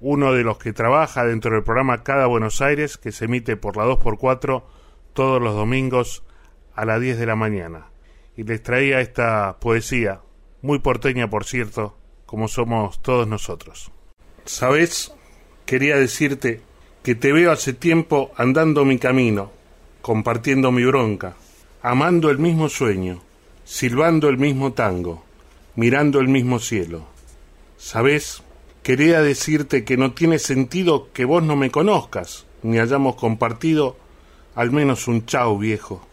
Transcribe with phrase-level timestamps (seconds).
[0.00, 3.76] uno de los que trabaja dentro del programa Cada Buenos Aires, que se emite por
[3.76, 4.62] la 2x4
[5.12, 6.22] todos los domingos
[6.74, 7.86] a las 10 de la mañana.
[8.36, 10.20] Y les traía esta poesía,
[10.62, 13.90] muy porteña por cierto, como somos todos nosotros.
[14.44, 15.12] ¿Sabes?
[15.66, 16.60] Quería decirte
[17.02, 19.50] que te veo hace tiempo andando mi camino,
[20.02, 21.34] compartiendo mi bronca,
[21.82, 23.22] amando el mismo sueño,
[23.64, 25.24] silbando el mismo tango,
[25.74, 27.06] mirando el mismo cielo.
[27.76, 28.42] ¿Sabes?
[28.88, 33.98] Quería decirte que no tiene sentido que vos no me conozcas, ni hayamos compartido
[34.54, 36.08] al menos un chao viejo.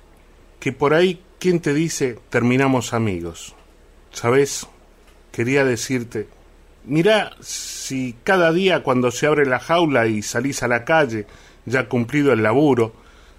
[0.60, 3.56] Que por ahí, ¿quién te dice terminamos amigos?
[4.12, 4.68] ¿Sabes?
[5.32, 6.28] Quería decirte,
[6.84, 11.28] mira si cada día cuando se abre la jaula y salís a la calle,
[11.66, 12.92] ya cumplido el laburo,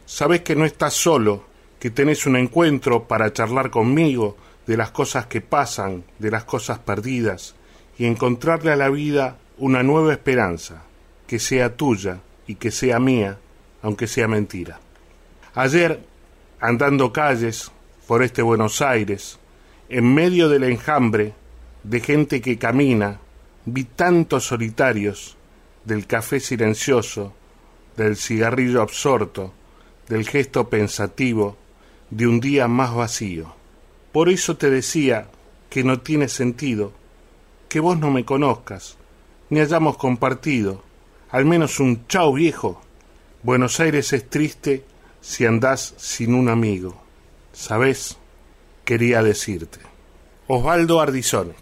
[0.07, 1.45] sabes que no estás solo,
[1.79, 6.79] que tenés un encuentro para charlar conmigo de las cosas que pasan, de las cosas
[6.79, 7.55] perdidas,
[7.99, 10.83] y encontrarle a la vida una nueva esperanza,
[11.27, 13.39] que sea tuya y que sea mía,
[13.83, 14.81] aunque sea mentira.
[15.54, 16.01] Ayer,
[16.60, 17.71] andando calles
[18.07, 19.39] por este Buenos Aires,
[19.89, 21.34] en medio del enjambre
[21.83, 23.21] de gente que camina,
[23.65, 25.37] vi tantos solitarios
[25.84, 27.33] del café silencioso,
[27.97, 29.54] del cigarrillo absorto,
[30.09, 31.57] del gesto pensativo,
[32.10, 33.54] de un día más vacío.
[34.13, 35.28] Por eso te decía
[35.71, 36.93] que no tiene sentido
[37.68, 38.97] que vos no me conozcas,
[39.51, 40.83] ni hayamos compartido,
[41.30, 42.80] al menos un chao viejo.
[43.42, 44.84] Buenos Aires es triste
[45.21, 46.97] si andás sin un amigo.
[47.53, 48.16] ¿Sabés?
[48.84, 49.80] Quería decirte.
[50.47, 51.54] Osvaldo Ardizone.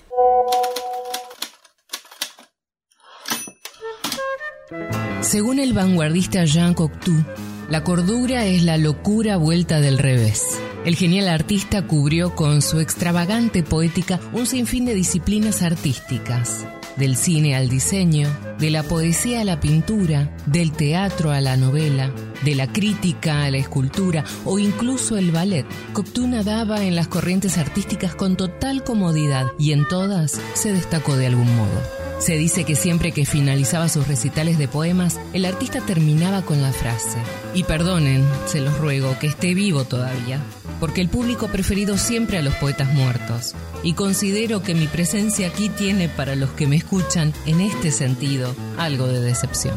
[5.23, 7.25] Según el vanguardista Jean Cocteau,
[7.71, 10.61] la cordura es la locura vuelta del revés.
[10.85, 16.67] El genial artista cubrió con su extravagante poética un sinfín de disciplinas artísticas,
[16.97, 18.29] del cine al diseño,
[18.59, 22.13] de la poesía a la pintura, del teatro a la novela,
[22.45, 25.65] de la crítica a la escultura o incluso el ballet.
[25.95, 31.29] Cocteau nadaba en las corrientes artísticas con total comodidad y en todas se destacó de
[31.29, 32.04] algún modo.
[32.19, 36.73] Se dice que siempre que finalizaba sus recitales de poemas, el artista terminaba con la
[36.73, 37.19] frase,
[37.55, 40.41] y perdonen, se los ruego, que esté vivo todavía,
[40.81, 45.49] porque el público ha preferido siempre a los poetas muertos, y considero que mi presencia
[45.49, 49.77] aquí tiene para los que me escuchan, en este sentido, algo de decepción.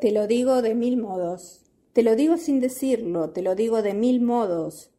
[0.00, 1.60] Te lo digo de mil modos,
[1.92, 4.90] te lo digo sin decirlo, te lo digo de mil modos,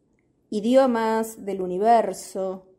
[0.50, 2.69] idiomas del universo,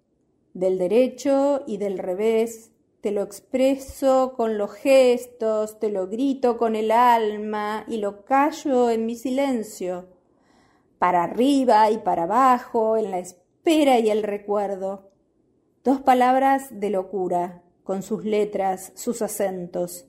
[0.54, 2.72] del derecho y del revés,
[3.02, 8.90] te lo expreso con los gestos, te lo grito con el alma y lo callo
[8.90, 10.10] en mi silencio,
[11.00, 15.10] para arriba y para abajo, en la espera y el recuerdo.
[15.84, 20.06] Dos palabras de locura, con sus letras, sus acentos,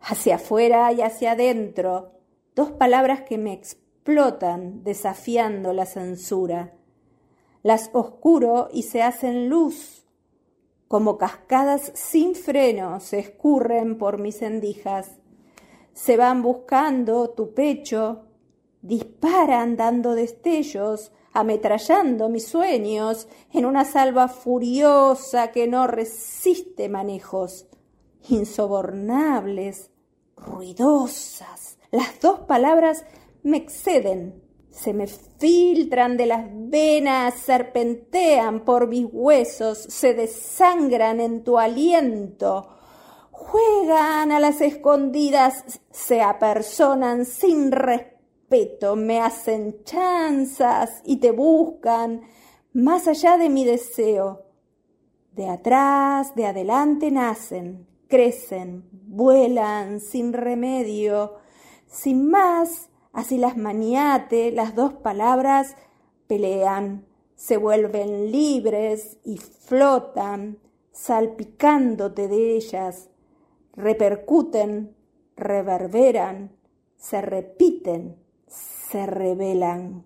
[0.00, 2.12] hacia afuera y hacia adentro,
[2.56, 6.72] dos palabras que me explotan desafiando la censura
[7.66, 10.04] las oscuro y se hacen luz.
[10.86, 15.18] Como cascadas sin freno se escurren por mis endijas.
[15.92, 18.26] Se van buscando tu pecho,
[18.82, 27.66] disparan dando destellos, ametrallando mis sueños en una salva furiosa que no resiste manejos,
[28.28, 29.90] insobornables,
[30.36, 31.78] ruidosas.
[31.90, 33.04] Las dos palabras
[33.42, 34.45] me exceden,
[34.76, 42.68] se me filtran de las venas, serpentean por mis huesos, se desangran en tu aliento,
[43.30, 52.20] juegan a las escondidas, se apersonan sin respeto, me hacen chanzas y te buscan
[52.74, 54.42] más allá de mi deseo.
[55.32, 61.34] De atrás, de adelante nacen, crecen, vuelan sin remedio,
[61.86, 65.74] sin más Así las maniate, las dos palabras
[66.26, 70.58] pelean, se vuelven libres y flotan,
[70.92, 73.08] salpicándote de ellas,
[73.72, 74.94] repercuten,
[75.34, 76.52] reverberan,
[76.98, 78.16] se repiten,
[78.48, 80.04] se revelan.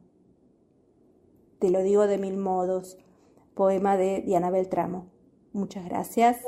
[1.59, 2.97] Te lo digo de mil modos.
[3.57, 5.07] Poema de Diana Beltramo.
[5.53, 6.39] Muchas gracias.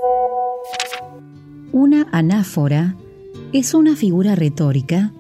[1.72, 2.94] Una anáfora
[3.52, 5.12] es una figura retórica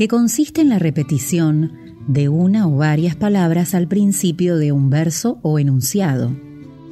[0.00, 1.72] que consiste en la repetición
[2.08, 6.34] de una o varias palabras al principio de un verso o enunciado.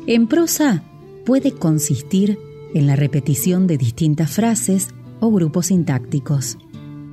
[0.06, 0.82] En prosa
[1.24, 2.38] puede consistir
[2.74, 4.88] en la repetición de distintas frases
[5.20, 6.58] o grupos sintácticos.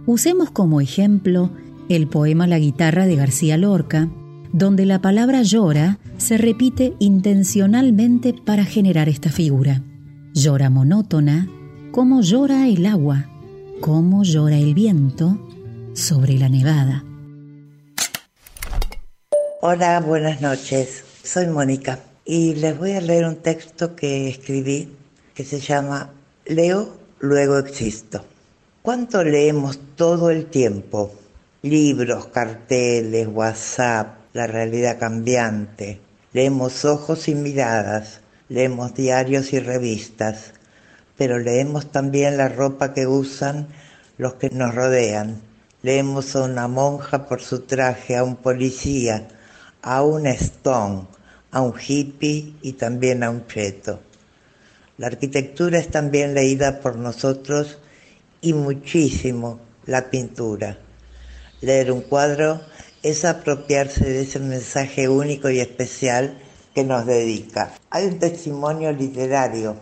[0.05, 1.51] Usemos como ejemplo
[1.87, 4.09] el poema La guitarra de García Lorca,
[4.51, 9.81] donde la palabra llora se repite intencionalmente para generar esta figura.
[10.33, 11.47] Llora monótona,
[11.93, 13.29] como llora el agua,
[13.79, 15.39] como llora el viento,
[15.95, 17.05] sobre la nevada.
[19.61, 21.05] Hola, buenas noches.
[21.23, 24.93] Soy Mónica y les voy a leer un texto que escribí
[25.33, 26.11] que se llama
[26.45, 28.25] Leo, luego existo.
[28.81, 31.15] ¿Cuánto leemos todo el tiempo?
[31.61, 36.01] Libros, carteles, WhatsApp, la realidad cambiante.
[36.33, 40.51] Leemos ojos y miradas, leemos diarios y revistas,
[41.17, 43.69] pero leemos también la ropa que usan
[44.17, 45.41] los que nos rodean
[45.85, 49.27] Leemos a una monja por su traje, a un policía,
[49.83, 51.03] a un stone,
[51.51, 53.99] a un hippie y también a un cheto.
[54.97, 57.77] La arquitectura es también leída por nosotros
[58.41, 60.79] y muchísimo la pintura.
[61.61, 62.61] Leer un cuadro
[63.03, 66.39] es apropiarse de ese mensaje único y especial
[66.73, 67.75] que nos dedica.
[67.91, 69.75] Hay un testimonio literario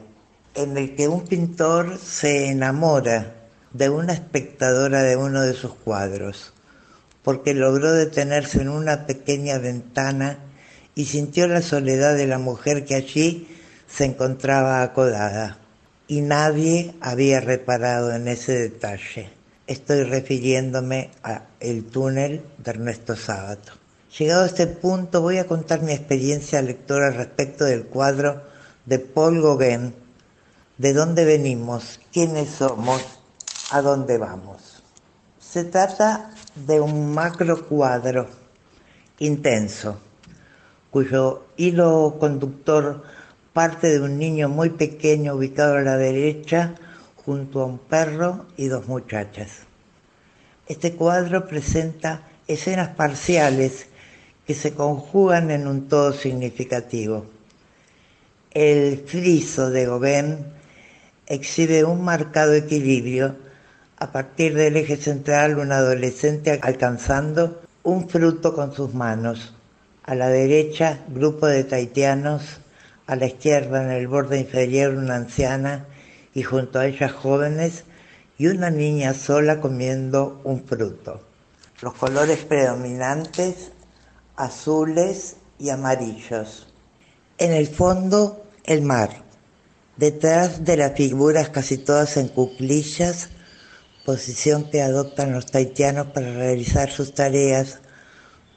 [0.53, 3.42] en el que un pintor se enamora
[3.73, 6.53] de una espectadora de uno de sus cuadros,
[7.23, 10.37] porque logró detenerse en una pequeña ventana
[10.95, 13.47] y sintió la soledad de la mujer que allí
[13.87, 15.57] se encontraba acodada.
[16.07, 19.29] Y nadie había reparado en ese detalle.
[19.65, 23.73] Estoy refiriéndome a El túnel de Ernesto Sábato.
[24.19, 28.43] Llegado a este punto voy a contar mi experiencia lectora respecto del cuadro
[28.85, 29.95] de Paul Gauguin,
[30.77, 33.22] de dónde venimos, quiénes somos
[33.73, 34.83] a dónde vamos.
[35.39, 38.27] Se trata de un macro cuadro
[39.17, 39.97] intenso,
[40.91, 43.01] cuyo hilo conductor
[43.51, 46.75] parte de un niño muy pequeño ubicado a la derecha
[47.25, 49.63] junto a un perro y dos muchachas.
[50.67, 53.87] Este cuadro presenta escenas parciales
[54.45, 57.25] que se conjugan en un todo significativo.
[58.51, 60.45] El friso de Gauguin
[61.25, 63.35] exhibe un marcado equilibrio
[64.03, 69.53] a partir del eje central un adolescente alcanzando un fruto con sus manos.
[70.03, 72.59] A la derecha, grupo de taitianos.
[73.07, 75.85] A la izquierda, en el borde inferior, una anciana
[76.33, 77.85] y junto a ella jóvenes
[78.37, 81.21] y una niña sola comiendo un fruto.
[81.81, 83.71] Los colores predominantes,
[84.35, 86.67] azules y amarillos.
[87.37, 89.23] En el fondo, el mar.
[89.95, 93.29] Detrás de las figuras casi todas en cuclillas,
[94.05, 97.79] posición que adoptan los taitianos para realizar sus tareas,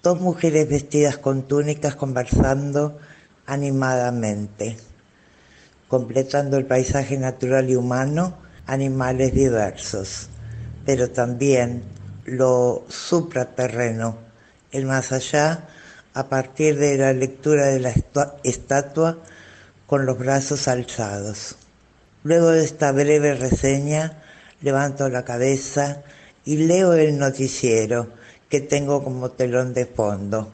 [0.03, 2.99] dos mujeres vestidas con túnicas conversando
[3.47, 4.77] animadamente,
[5.89, 8.37] completando el paisaje natural y humano,
[8.67, 10.29] animales diversos,
[10.85, 11.83] pero también
[12.25, 14.19] lo supraterreno,
[14.73, 15.69] el más allá,
[16.13, 17.93] a partir de la lectura de la
[18.43, 19.19] estatua
[19.87, 21.57] con los brazos alzados.
[22.25, 24.23] Luego de esta breve reseña,
[24.63, 26.03] levanto la cabeza
[26.45, 28.09] y leo el noticiero
[28.49, 30.53] que tengo como telón de fondo.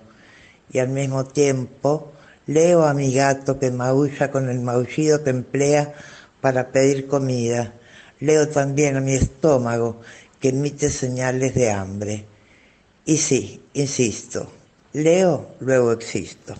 [0.72, 2.12] Y al mismo tiempo
[2.46, 5.94] leo a mi gato que maulla con el maullido que emplea
[6.40, 7.74] para pedir comida.
[8.20, 10.00] Leo también a mi estómago
[10.40, 12.26] que emite señales de hambre.
[13.04, 14.50] Y sí, insisto,
[14.92, 16.54] leo, luego existo.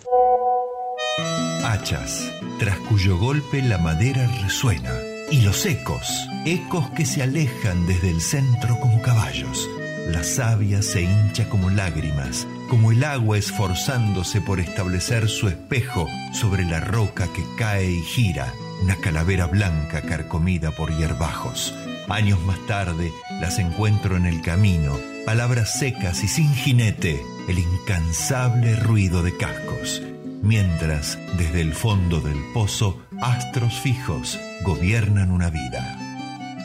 [1.65, 8.11] Hachas, tras cuyo golpe la madera resuena y los ecos, ecos que se alejan desde
[8.11, 9.67] el centro como caballos.
[10.09, 16.67] La savia se hincha como lágrimas, como el agua esforzándose por establecer su espejo sobre
[16.67, 21.75] la roca que cae y gira, una calavera blanca carcomida por hierbajos.
[22.11, 23.11] Años más tarde
[23.41, 30.03] las encuentro en el camino, palabras secas y sin jinete, el incansable ruido de cascos
[30.43, 35.97] mientras desde el fondo del pozo astros fijos gobiernan una vida.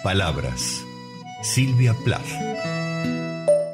[0.03, 0.83] Palabras.
[1.43, 2.25] Silvia Plath.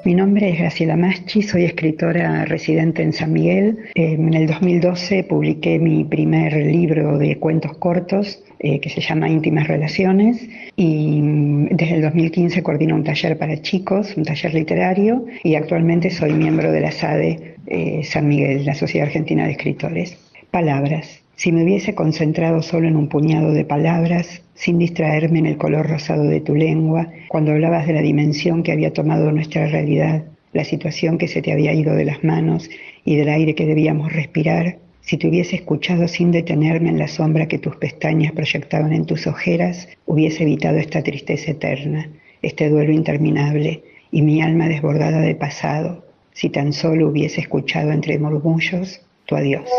[0.03, 3.77] Mi nombre es Graciela Maschi, soy escritora residente en San Miguel.
[3.95, 9.69] En el 2012 publiqué mi primer libro de cuentos cortos eh, que se llama Íntimas
[9.69, 15.55] Relaciones y mm, desde el 2015 coordino un taller para chicos, un taller literario y
[15.55, 20.17] actualmente soy miembro de la SADE eh, San Miguel, la Sociedad Argentina de Escritores.
[20.51, 21.22] Palabras.
[21.35, 25.89] Si me hubiese concentrado solo en un puñado de palabras, sin distraerme en el color
[25.89, 30.23] rosado de tu lengua, cuando hablabas de la dimensión que había tomado nuestra realidad,
[30.53, 32.69] la situación que se te había ido de las manos
[33.03, 37.47] y del aire que debíamos respirar, si te hubiese escuchado sin detenerme en la sombra
[37.47, 42.09] que tus pestañas proyectaban en tus ojeras, hubiese evitado esta tristeza eterna,
[42.41, 48.17] este duelo interminable y mi alma desbordada de pasado, si tan solo hubiese escuchado entre
[48.19, 49.69] murmullos tu adiós.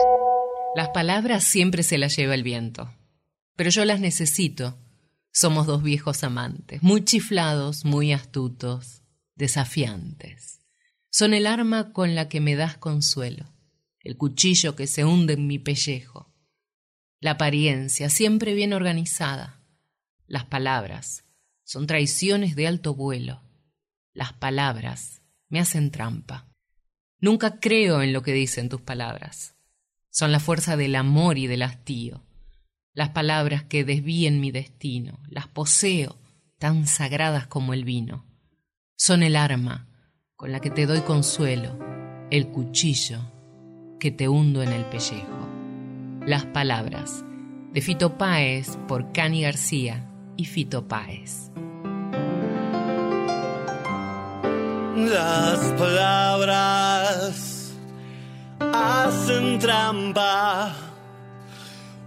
[0.74, 2.92] Las palabras siempre se las lleva el viento,
[3.56, 4.78] pero yo las necesito.
[5.32, 9.02] Somos dos viejos amantes, muy chiflados, muy astutos,
[9.34, 10.60] desafiantes.
[11.10, 13.46] Son el arma con la que me das consuelo,
[14.00, 16.34] el cuchillo que se hunde en mi pellejo,
[17.24, 19.58] la apariencia siempre bien organizada.
[20.26, 21.24] Las palabras
[21.62, 23.40] son traiciones de alto vuelo.
[24.12, 26.46] Las palabras me hacen trampa.
[27.20, 29.53] Nunca creo en lo que dicen tus palabras.
[30.14, 32.22] Son la fuerza del amor y del hastío.
[32.92, 36.20] Las palabras que desvíen mi destino, las poseo,
[36.60, 38.24] tan sagradas como el vino.
[38.96, 39.88] Son el arma
[40.36, 41.76] con la que te doy consuelo,
[42.30, 43.22] el cuchillo
[43.98, 45.48] que te hundo en el pellejo.
[46.24, 47.24] Las palabras
[47.72, 51.50] de Fito Páez por Cani García y Fito Páez.
[54.94, 57.53] Las palabras
[58.60, 60.74] hacen trampa.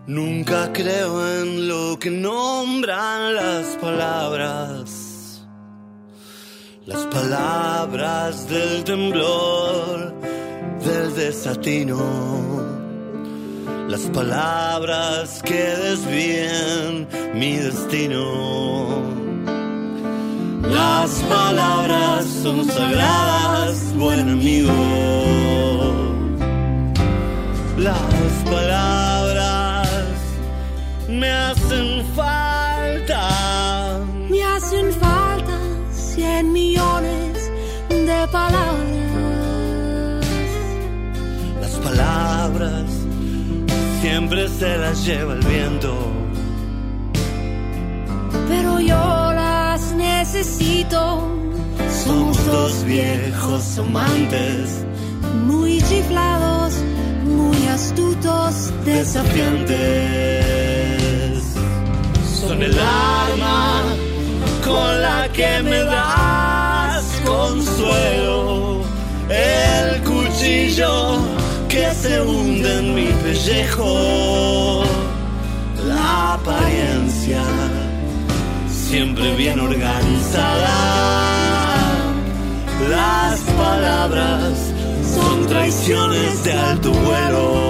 [0.07, 5.43] Nunca creo en lo que nombran las palabras.
[6.85, 10.13] Las palabras del temblor,
[10.85, 11.97] del desatino.
[13.89, 19.17] Las palabras que desvíen mi destino
[20.63, 26.06] las palabras son sagradas, buen amigo.
[27.77, 29.87] Las palabras
[31.07, 33.99] me hacen falta.
[34.29, 35.59] Me hacen falta
[35.91, 37.51] cien millones
[37.89, 38.77] de palabras.
[41.61, 42.89] Las palabras
[44.01, 45.93] siempre se las lleva el viento.
[48.49, 51.29] Pero yo las necesito.
[52.03, 54.83] Somos dos viejos amantes,
[55.45, 56.73] muy chiflados,
[57.27, 59.77] muy astutos, desafiantes.
[62.39, 63.83] Son el arma
[64.65, 68.81] con la que me das consuelo,
[69.29, 71.19] el cuchillo
[71.67, 74.83] que se hunde en mi pellejo,
[75.85, 77.43] la apariencia
[78.89, 80.75] siempre bien organizada.
[82.89, 84.66] Las palabras
[85.07, 87.67] son traiciones de alto vuelo.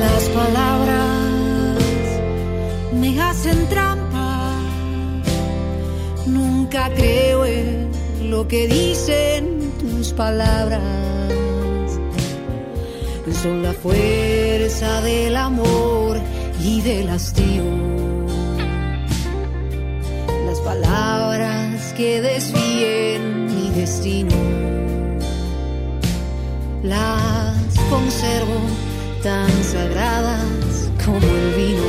[0.00, 1.08] Las palabras
[3.00, 4.52] me hacen trampa.
[6.26, 7.90] Nunca creo en
[8.30, 9.57] lo que dicen
[13.40, 16.18] Son la fuerza del amor
[16.60, 17.62] y del hastío.
[20.44, 24.34] Las palabras que desvíen mi destino.
[26.82, 28.60] Las conservo
[29.22, 31.82] tan sagradas como el vino.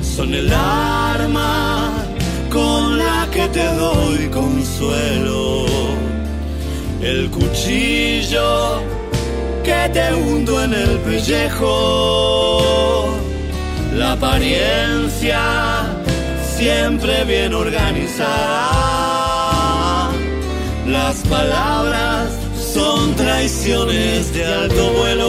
[0.00, 1.92] Son el arma
[2.52, 5.67] con la que te doy consuelo.
[7.00, 8.82] El cuchillo
[9.62, 11.68] que te hundo en el pellejo.
[13.94, 15.40] La apariencia
[16.56, 18.68] siempre bien organizada.
[20.86, 22.30] Las palabras
[22.74, 25.28] son traiciones de alto vuelo.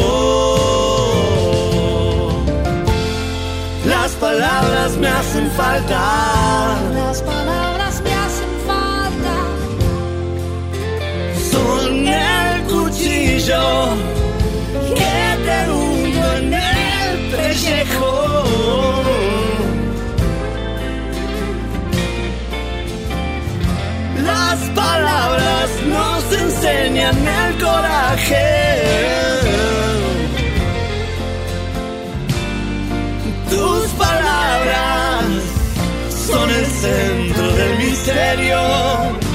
[3.86, 6.80] Las palabras me hacen falta.
[6.94, 7.59] Las palabras
[26.70, 28.48] enseñan el coraje.
[33.50, 35.26] Tus palabras
[36.28, 39.29] son el centro del misterio.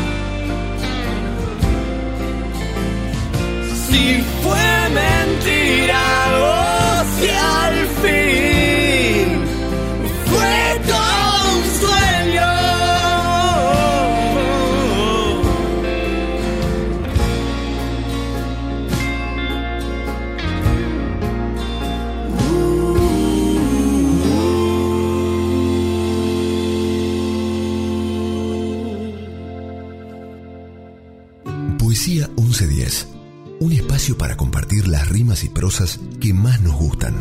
[35.48, 37.14] Prosas que más nos gustan.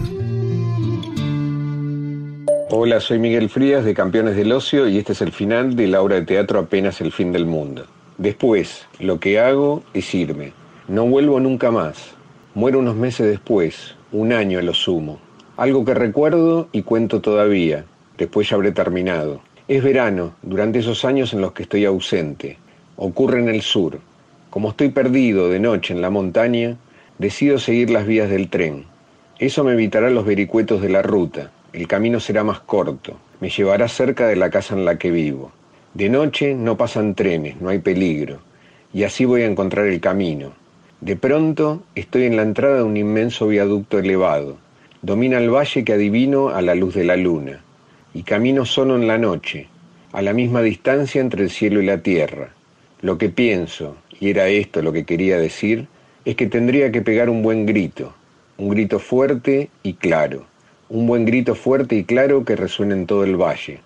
[2.69, 6.01] Hola, soy Miguel Frías de Campeones del Ocio y este es el final de la
[6.01, 7.85] obra de teatro Apenas el fin del mundo.
[8.17, 10.53] Después, lo que hago es irme.
[10.87, 12.13] No vuelvo nunca más.
[12.55, 15.19] Muero unos meses después, un año a lo sumo.
[15.55, 17.85] Algo que recuerdo y cuento todavía.
[18.17, 19.41] Después ya habré terminado.
[19.67, 22.57] Es verano, durante esos años en los que estoy ausente.
[22.95, 23.99] Ocurre en el sur.
[24.49, 26.77] Como estoy perdido de noche en la montaña,
[27.17, 28.85] decido seguir las vías del tren.
[29.39, 31.51] Eso me evitará los vericuetos de la ruta.
[31.73, 33.17] El camino será más corto.
[33.39, 35.51] Me llevará cerca de la casa en la que vivo.
[35.93, 38.39] De noche no pasan trenes, no hay peligro.
[38.93, 40.53] Y así voy a encontrar el camino.
[41.01, 44.57] De pronto estoy en la entrada de un inmenso viaducto elevado.
[45.01, 47.61] Domina el valle que adivino a la luz de la luna.
[48.13, 49.67] Y camino solo en la noche,
[50.13, 52.53] a la misma distancia entre el cielo y la tierra.
[53.01, 55.87] Lo que pienso, y era esto lo que quería decir,
[56.25, 58.13] es que tendría que pegar un buen grito,
[58.57, 60.45] un grito fuerte y claro,
[60.89, 63.81] un buen grito fuerte y claro que resuene en todo el valle.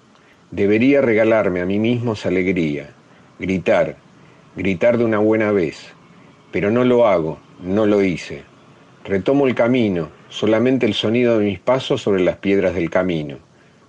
[0.52, 2.92] Debería regalarme a mí mismo esa alegría,
[3.40, 3.98] gritar,
[4.56, 5.94] gritar de una buena vez,
[6.52, 8.44] pero no lo hago, no lo hice.
[9.04, 13.38] Retomo el camino, solamente el sonido de mis pasos sobre las piedras del camino.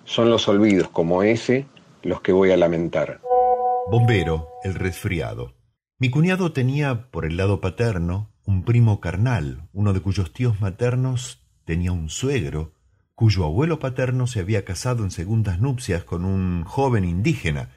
[0.05, 1.67] Son los olvidos como ese
[2.03, 3.21] los que voy a lamentar.
[3.91, 5.55] Bombero, el resfriado.
[5.99, 11.47] Mi cuñado tenía, por el lado paterno, un primo carnal, uno de cuyos tíos maternos
[11.67, 12.73] tenía un suegro,
[13.15, 17.69] cuyo abuelo paterno se había casado en segundas nupcias con un joven indígena,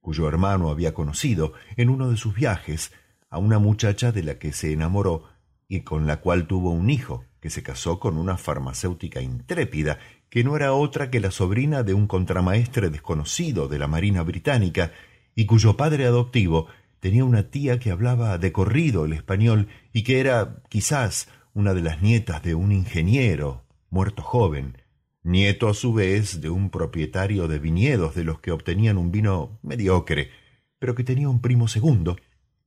[0.00, 2.92] cuyo hermano había conocido en uno de sus viajes
[3.30, 5.24] a una muchacha de la que se enamoró
[5.66, 7.24] y con la cual tuvo un hijo.
[7.40, 9.98] que se casó con una farmacéutica intrépida,
[10.30, 14.92] que no era otra que la sobrina de un contramaestre desconocido de la Marina Británica,
[15.34, 16.68] y cuyo padre adoptivo
[17.00, 21.82] tenía una tía que hablaba de corrido el español y que era quizás una de
[21.82, 24.78] las nietas de un ingeniero muerto joven,
[25.22, 29.58] nieto a su vez de un propietario de viñedos de los que obtenían un vino
[29.62, 30.30] mediocre,
[30.78, 32.16] pero que tenía un primo segundo,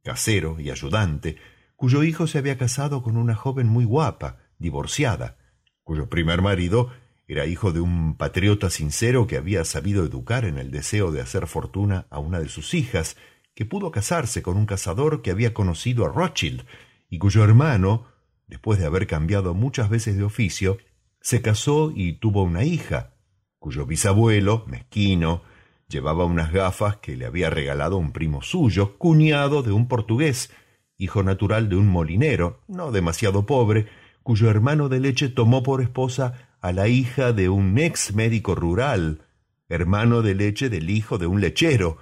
[0.03, 1.37] casero y ayudante,
[1.75, 5.37] cuyo hijo se había casado con una joven muy guapa, divorciada,
[5.83, 6.91] cuyo primer marido
[7.27, 11.47] era hijo de un patriota sincero que había sabido educar en el deseo de hacer
[11.47, 13.17] fortuna a una de sus hijas,
[13.55, 16.65] que pudo casarse con un cazador que había conocido a Rothschild,
[17.09, 18.05] y cuyo hermano,
[18.47, 20.77] después de haber cambiado muchas veces de oficio,
[21.21, 23.13] se casó y tuvo una hija,
[23.59, 25.41] cuyo bisabuelo, mezquino,
[25.87, 30.51] llevaba unas gafas que le había regalado un primo suyo, cuñado de un portugués,
[30.97, 33.87] hijo natural de un molinero, no demasiado pobre,
[34.23, 39.21] cuyo hermano de leche tomó por esposa a la hija de un ex médico rural,
[39.69, 41.97] hermano de leche del hijo de un lechero,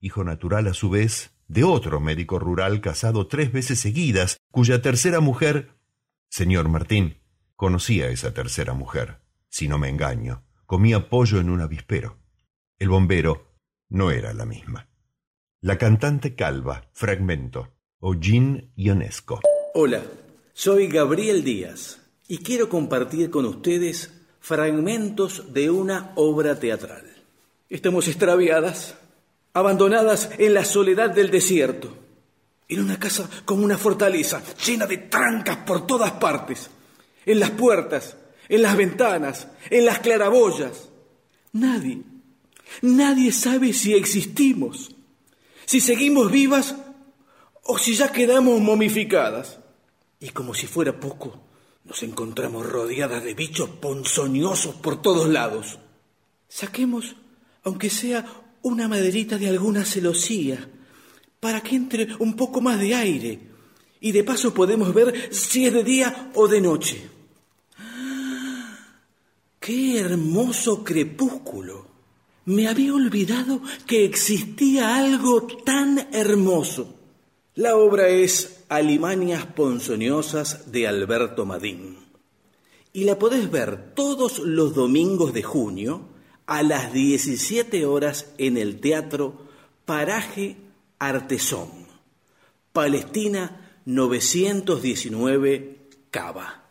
[0.00, 5.20] hijo natural a su vez de otro médico rural casado tres veces seguidas, cuya tercera
[5.20, 5.70] mujer,
[6.28, 7.18] señor Martín,
[7.56, 12.18] conocía a esa tercera mujer, si no me engaño, comía pollo en un avispero.
[12.78, 13.54] El bombero
[13.88, 14.88] no era la misma.
[15.60, 17.72] La cantante calva, fragmento,
[18.20, 19.40] Jean Ionesco.
[19.74, 20.02] Hola,
[20.52, 27.04] soy Gabriel Díaz y quiero compartir con ustedes fragmentos de una obra teatral.
[27.68, 28.96] Estamos extraviadas,
[29.58, 31.94] abandonadas en la soledad del desierto,
[32.68, 36.70] en una casa como una fortaleza, llena de trancas por todas partes,
[37.24, 38.16] en las puertas,
[38.48, 40.88] en las ventanas, en las claraboyas.
[41.52, 42.02] Nadie,
[42.82, 44.94] nadie sabe si existimos,
[45.64, 46.76] si seguimos vivas
[47.64, 49.58] o si ya quedamos momificadas.
[50.20, 51.40] Y como si fuera poco,
[51.84, 55.78] nos encontramos rodeadas de bichos ponzoñosos por todos lados.
[56.48, 57.16] Saquemos,
[57.62, 58.26] aunque sea
[58.62, 60.68] una maderita de alguna celosía,
[61.40, 63.40] para que entre un poco más de aire,
[64.00, 67.08] y de paso podemos ver si es de día o de noche.
[69.58, 71.86] ¡Qué hermoso crepúsculo!
[72.46, 76.94] Me había olvidado que existía algo tan hermoso.
[77.54, 81.98] La obra es Alimanias Ponzoñosas de Alberto Madín.
[82.94, 86.08] Y la podés ver todos los domingos de junio
[86.48, 89.46] a las 17 horas en el Teatro
[89.84, 90.56] Paraje
[90.98, 91.68] Artesón,
[92.72, 96.64] Palestina 919 Cava.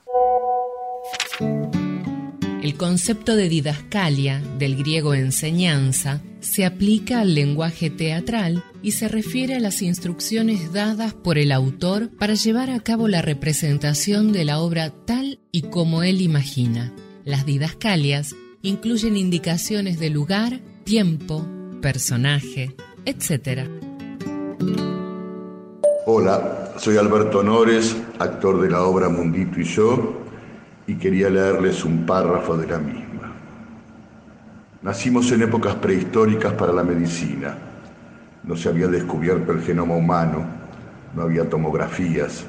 [2.63, 9.57] El concepto de didascalia, del griego enseñanza, se aplica al lenguaje teatral y se refiere
[9.57, 14.57] a las instrucciones dadas por el autor para llevar a cabo la representación de la
[14.57, 16.95] obra tal y como él imagina.
[17.25, 21.45] Las didascalias incluyen indicaciones de lugar, tiempo,
[21.81, 23.69] personaje, etc.
[26.05, 30.21] Hola, soy Alberto Nores, actor de la obra Mundito y yo,
[30.87, 33.33] y quería leerles un párrafo de la misma.
[34.81, 37.57] Nacimos en épocas prehistóricas para la medicina.
[38.43, 40.45] No se había descubierto el genoma humano,
[41.13, 42.45] no había tomografías,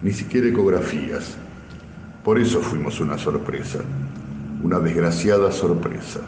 [0.00, 1.36] ni siquiera ecografías.
[2.22, 3.80] Por eso fuimos una sorpresa,
[4.64, 6.20] una desgraciada sorpresa.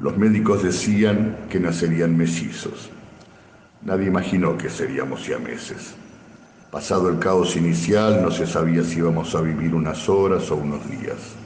[0.00, 2.90] Los médicos decían que nacerían mellizos.
[3.82, 5.94] Nadie imaginó que seríamos siameses.
[6.72, 10.84] Pasado el caos inicial, no se sabía si íbamos a vivir unas horas o unos
[10.90, 11.36] días.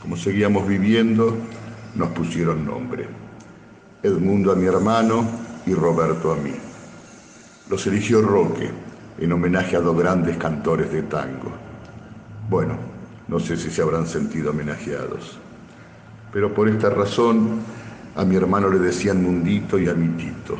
[0.00, 1.36] Como seguíamos viviendo,
[1.96, 3.08] nos pusieron nombre.
[4.04, 5.28] Edmundo a mi hermano
[5.66, 6.54] y Roberto a mí.
[7.68, 8.70] Los eligió Roque
[9.18, 11.50] en homenaje a dos grandes cantores de tango.
[12.48, 12.87] Bueno,
[13.28, 15.38] no sé si se habrán sentido homenajeados.
[16.32, 17.60] Pero por esta razón
[18.16, 20.56] a mi hermano le decían Mundito y a mi Tito.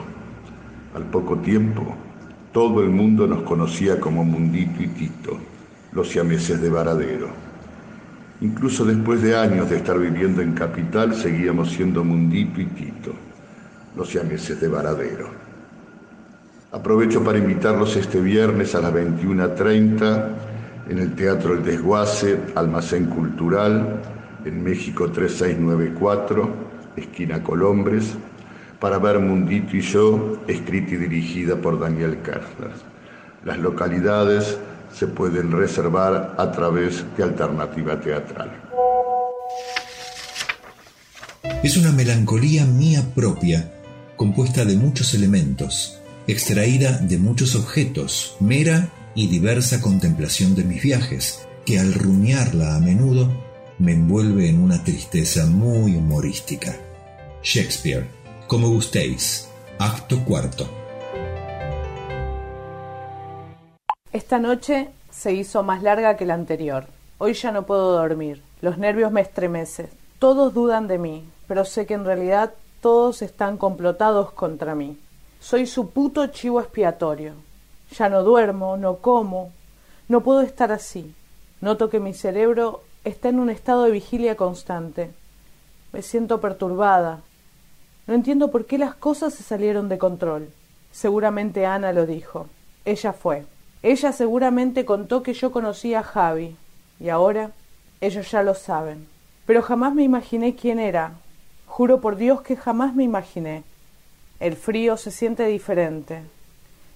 [0.94, 1.96] Al poco tiempo,
[2.52, 5.38] todo el mundo nos conocía como Mundito y Tito,
[5.92, 7.28] los siameses de Varadero.
[8.40, 13.12] Incluso después de años de estar viviendo en Capital, seguíamos siendo Mundito y Tito,
[13.96, 15.28] los siameses de Varadero.
[16.70, 20.47] Aprovecho para invitarlos este viernes a las 21.30
[20.88, 24.01] en el Teatro El Desguace, Almacén Cultural,
[24.44, 26.48] en México 3694,
[26.96, 28.14] esquina Colombres,
[28.81, 32.72] para ver Mundito y yo, escrita y dirigida por Daniel Kerner.
[33.44, 34.59] Las localidades
[34.92, 38.51] se pueden reservar a través de alternativa teatral.
[41.62, 43.72] Es una melancolía mía propia,
[44.16, 51.47] compuesta de muchos elementos, extraída de muchos objetos, mera y diversa contemplación de mis viajes,
[51.64, 53.29] que al rumiarla a menudo
[53.79, 56.77] me envuelve en una tristeza muy humorística.
[57.42, 58.07] Shakespeare,
[58.47, 60.68] como gustéis, acto cuarto.
[64.12, 66.87] Esta noche se hizo más larga que la anterior.
[67.18, 68.42] Hoy ya no puedo dormir.
[68.61, 69.88] Los nervios me estremecen.
[70.18, 74.99] Todos dudan de mí, pero sé que en realidad todos están complotados contra mí.
[75.40, 77.35] Soy su puto chivo expiatorio.
[77.90, 79.53] Ya no duermo, no como,
[80.09, 81.14] no puedo estar así.
[81.61, 85.11] Noto que mi cerebro está en un estado de vigilia constante.
[85.92, 87.20] Me siento perturbada.
[88.07, 90.51] No entiendo por qué las cosas se salieron de control.
[90.92, 92.46] Seguramente Ana lo dijo.
[92.85, 93.44] Ella fue.
[93.83, 96.57] Ella seguramente contó que yo conocía a Javi.
[97.01, 97.53] Y ahora
[98.01, 99.09] ellos ya lo saben.
[99.46, 101.14] Pero jamás me imaginé quién era.
[101.66, 103.62] Juro por Dios que jamás me imaginé.
[104.40, 106.22] El frío se siente diferente.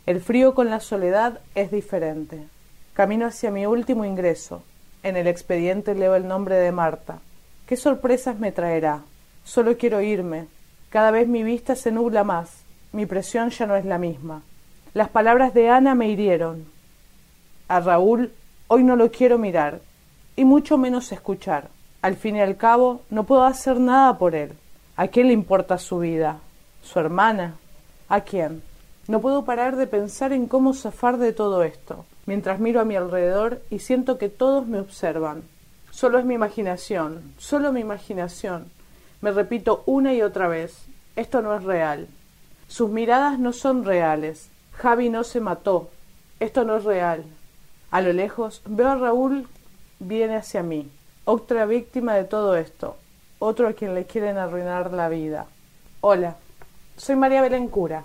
[0.04, 2.48] El frío con la soledad es diferente.
[2.92, 4.64] Camino hacia mi último ingreso.
[5.04, 7.20] En el expediente leo el nombre de Marta.
[7.66, 9.02] ¿Qué sorpresas me traerá?
[9.44, 10.46] Solo quiero irme.
[10.90, 12.64] Cada vez mi vista se nubla más.
[12.90, 14.42] Mi presión ya no es la misma.
[14.92, 16.66] Las palabras de Ana me hirieron.
[17.68, 18.32] A Raúl
[18.66, 19.80] hoy no lo quiero mirar,
[20.34, 21.68] y mucho menos escuchar.
[22.02, 24.52] Al fin y al cabo, no puedo hacer nada por él.
[24.96, 26.40] ¿A quién le importa su vida?
[26.82, 27.54] ¿Su hermana?
[28.08, 28.62] ¿A quién?
[29.08, 32.96] No puedo parar de pensar en cómo zafar de todo esto mientras miro a mi
[32.96, 35.42] alrededor y siento que todos me observan.
[35.90, 38.70] Solo es mi imaginación, solo mi imaginación.
[39.20, 40.86] Me repito una y otra vez,
[41.16, 42.08] esto no es real.
[42.68, 44.48] Sus miradas no son reales.
[44.72, 45.90] Javi no se mató.
[46.40, 47.24] Esto no es real.
[47.90, 49.46] A lo lejos veo a Raúl
[49.98, 50.90] viene hacia mí.
[51.24, 52.96] Otra víctima de todo esto.
[53.38, 55.46] Otro a quien le quieren arruinar la vida.
[56.00, 56.36] Hola,
[56.96, 58.04] soy María Belencura.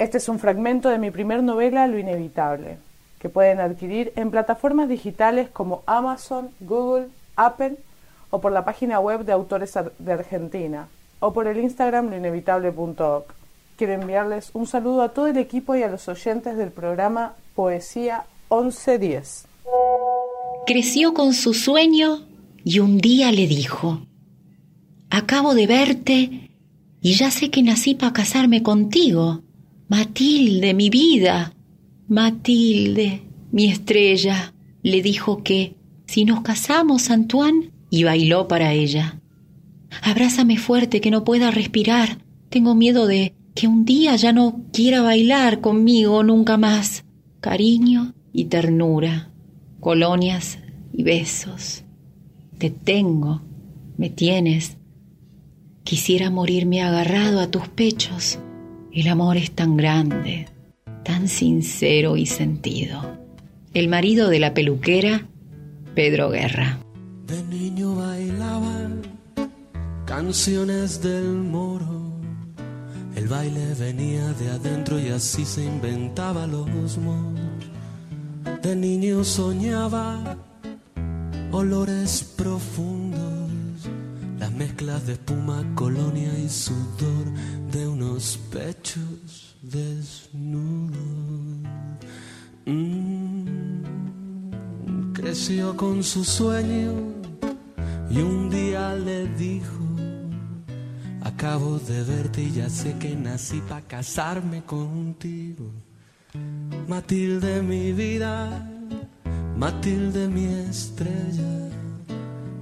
[0.00, 2.78] Este es un fragmento de mi primer novela Lo Inevitable
[3.18, 7.76] que pueden adquirir en plataformas digitales como Amazon, Google, Apple
[8.30, 13.26] o por la página web de Autores de Argentina o por el Instagram loinevitable.org.
[13.76, 18.24] Quiero enviarles un saludo a todo el equipo y a los oyentes del programa Poesía
[18.50, 19.48] 1110.
[20.66, 22.22] Creció con su sueño
[22.64, 24.00] y un día le dijo,
[25.10, 26.50] Acabo de verte
[27.02, 29.42] y ya sé que nací para casarme contigo.
[29.90, 31.52] Matilde, mi vida.
[32.06, 35.74] Matilde, mi estrella, le dijo que
[36.06, 39.20] si nos casamos, Antoine, y bailó para ella.
[40.00, 42.18] Abrázame fuerte que no pueda respirar.
[42.50, 47.04] Tengo miedo de que un día ya no quiera bailar conmigo nunca más.
[47.40, 49.32] Cariño y ternura,
[49.80, 50.60] colonias
[50.92, 51.82] y besos.
[52.58, 53.42] Te tengo,
[53.96, 54.76] me tienes.
[55.82, 58.38] Quisiera morirme agarrado a tus pechos.
[58.92, 60.46] El amor es tan grande
[61.04, 63.02] tan sincero y sentido.
[63.74, 65.26] El marido de la peluquera,
[65.94, 66.78] Pedro Guerra.
[67.26, 68.90] De niño bailaba
[70.06, 72.18] canciones del moro.
[73.14, 77.40] El baile venía de adentro y así se inventaba los moros.
[78.62, 80.36] De niño soñaba
[81.52, 83.29] olores profundos,
[84.40, 87.26] las mezclas de espuma, colonia y sudor
[87.70, 90.96] de unos pechos desnudo.
[92.64, 93.44] Mm,
[95.12, 96.94] creció con su sueño
[98.10, 99.84] y un día le dijo,
[101.20, 105.70] acabo de verte y ya sé que nací para casarme contigo.
[106.88, 108.66] Matilde mi vida,
[109.54, 111.79] Matilde mi estrella.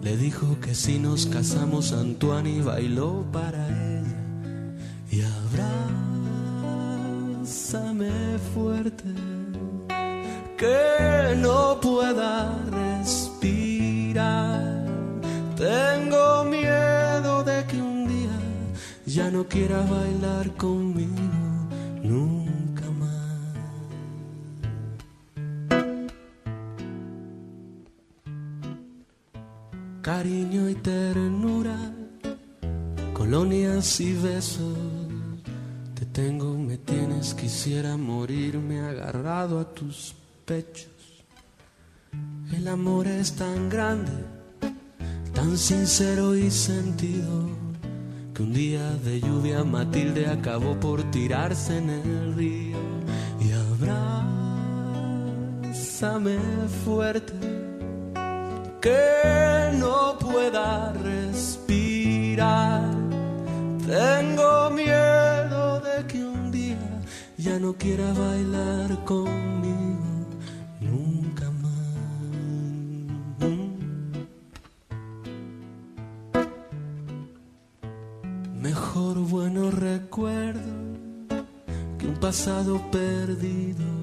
[0.08, 4.16] Le dijo que si nos casamos Antoine bailó para ella
[5.10, 5.20] y
[7.44, 8.08] Abrázame
[8.54, 9.04] fuerte,
[10.56, 13.66] que no pueda respirar.
[15.58, 18.40] Tengo miedo de que un día
[19.04, 21.20] ya no quiera bailar conmigo
[22.02, 22.47] nunca
[30.02, 31.76] Cariño y ternura,
[33.14, 34.98] colonias y besos
[36.18, 40.90] tengo, me tienes, quisiera morirme agarrado a tus pechos.
[42.52, 44.10] El amor es tan grande,
[45.32, 47.48] tan sincero y sentido,
[48.34, 52.78] que un día de lluvia Matilde acabó por tirarse en el río.
[53.40, 53.52] Y
[55.92, 56.38] abrázame
[56.84, 57.34] fuerte,
[58.80, 62.82] que no pueda respirar.
[63.86, 67.02] Tengo miedo de que un día
[67.36, 70.26] ya no quiera bailar conmigo
[70.80, 71.68] nunca más.
[78.60, 80.62] Mejor buenos recuerdos
[81.98, 83.97] que un pasado perdido.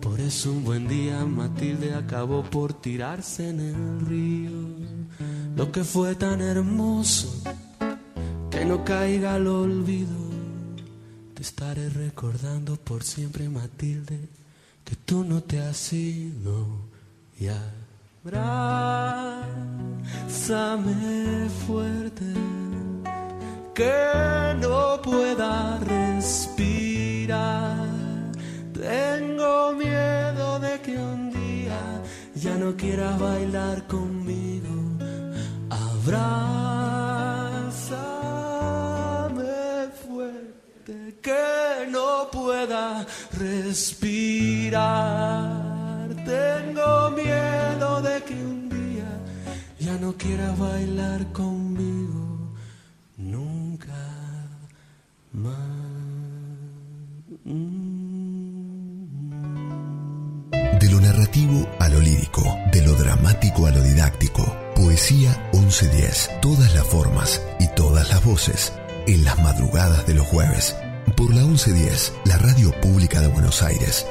[0.00, 4.50] Por eso un buen día Matilde acabó por tirarse en el río.
[5.56, 7.42] Lo que fue tan hermoso
[8.50, 10.16] que no caiga al olvido.
[11.34, 14.28] Te estaré recordando por siempre Matilde
[14.84, 16.66] que tú no te has ido
[17.38, 17.48] y
[18.24, 19.50] abrázame
[21.66, 22.24] fuerte
[23.74, 25.78] que no pueda
[32.40, 34.68] ya no quieras bailar conmigo.
[35.68, 36.30] Abrázame
[40.02, 44.80] fuerte que no pueda respirar.
[46.24, 49.20] Tengo miedo de que un día
[49.78, 52.54] ya no quieras bailar conmigo.
[53.18, 54.00] Nunca
[55.32, 55.90] más.
[63.42, 64.44] A lo didáctico.
[64.76, 66.40] Poesía 1110.
[66.40, 68.72] Todas las formas y todas las voces.
[69.06, 70.76] En las madrugadas de los jueves.
[71.16, 74.06] Por la 1110, la radio pública de Buenos Aires.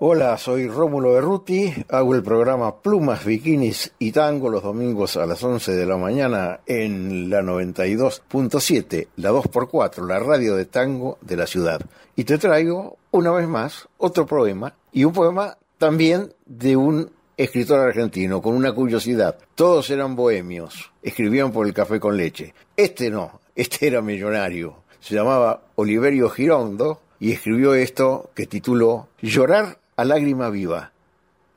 [0.00, 5.44] Hola, soy Rómulo Berruti, hago el programa Plumas, Bikinis y Tango los domingos a las
[5.44, 11.46] 11 de la mañana en la 92.7, la 2x4, la radio de tango de la
[11.46, 11.82] ciudad.
[12.16, 17.80] Y te traigo, una vez más, otro poema, y un poema también de un escritor
[17.80, 19.38] argentino, con una curiosidad.
[19.54, 22.52] Todos eran bohemios, escribían por el café con leche.
[22.76, 24.82] Este no, este era millonario.
[25.00, 30.92] Se llamaba Oliverio Girondo y escribió esto que tituló Llorar a lágrima viva.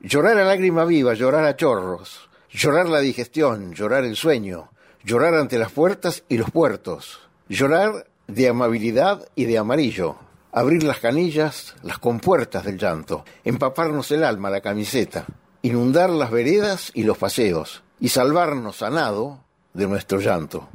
[0.00, 4.70] Llorar a lágrima viva, llorar a chorros, llorar la digestión, llorar el sueño,
[5.04, 10.16] llorar ante las puertas y los puertos, llorar de amabilidad y de amarillo,
[10.54, 15.26] abrir las canillas, las compuertas del llanto, empaparnos el alma, la camiseta,
[15.62, 19.40] inundar las veredas y los paseos, y salvarnos a nado
[19.72, 20.68] de nuestro llanto.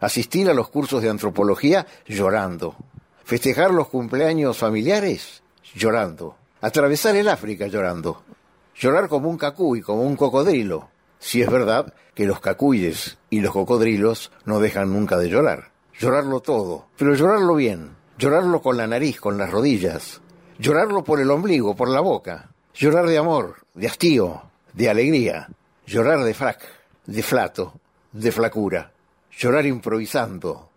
[0.00, 2.74] Asistir a los cursos de antropología llorando.
[3.24, 5.42] Festejar los cumpleaños familiares
[5.74, 6.36] llorando.
[6.62, 8.22] Atravesar el África llorando.
[8.76, 10.88] Llorar como un cacuy, como un cocodrilo.
[11.18, 15.72] Si es verdad que los cacuyes y los cocodrilos no dejan nunca de llorar.
[15.98, 17.97] Llorarlo todo, pero llorarlo bien.
[18.18, 20.20] Llorarlo con la nariz, con las rodillas.
[20.58, 22.50] Llorarlo por el ombligo, por la boca.
[22.74, 25.48] Llorar de amor, de hastío, de alegría.
[25.86, 26.60] Llorar de frac,
[27.06, 27.74] de flato,
[28.10, 28.90] de flacura.
[29.38, 30.68] Llorar improvisando,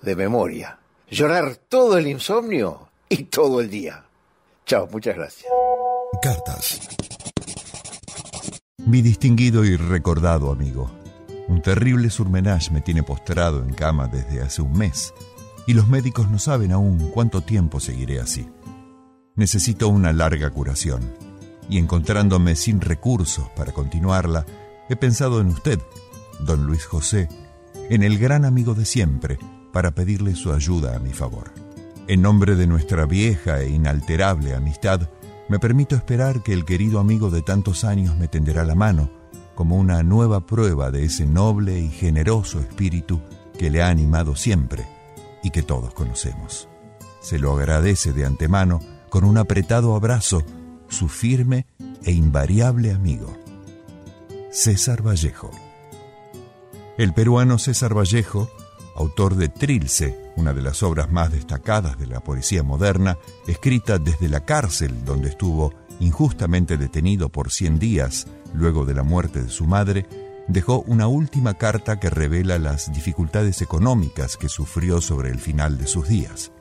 [0.00, 0.78] de memoria.
[1.10, 4.02] Llorar todo el insomnio y todo el día.
[4.64, 5.52] Chao, muchas gracias.
[6.22, 6.80] Cartas.
[8.86, 10.90] Mi distinguido y recordado amigo,
[11.48, 15.12] un terrible surmenage me tiene postrado en cama desde hace un mes
[15.66, 18.48] y los médicos no saben aún cuánto tiempo seguiré así.
[19.34, 21.02] Necesito una larga curación
[21.68, 24.46] y encontrándome sin recursos para continuarla,
[24.88, 25.80] he pensado en usted,
[26.40, 27.28] don Luis José,
[27.90, 29.38] en el gran amigo de siempre,
[29.72, 31.52] para pedirle su ayuda a mi favor.
[32.06, 35.10] En nombre de nuestra vieja e inalterable amistad,
[35.48, 39.10] me permito esperar que el querido amigo de tantos años me tenderá la mano
[39.54, 43.20] como una nueva prueba de ese noble y generoso espíritu
[43.58, 44.95] que le ha animado siempre
[45.46, 46.68] y que todos conocemos.
[47.20, 50.42] Se lo agradece de antemano con un apretado abrazo
[50.88, 51.66] su firme
[52.02, 53.32] e invariable amigo,
[54.50, 55.52] César Vallejo.
[56.98, 58.50] El peruano César Vallejo,
[58.96, 64.28] autor de Trilce, una de las obras más destacadas de la poesía moderna, escrita desde
[64.28, 69.64] la cárcel donde estuvo injustamente detenido por 100 días luego de la muerte de su
[69.64, 70.06] madre,
[70.48, 75.86] dejó una última carta que revela las dificultades económicas que sufrió sobre el final de
[75.86, 76.52] sus días.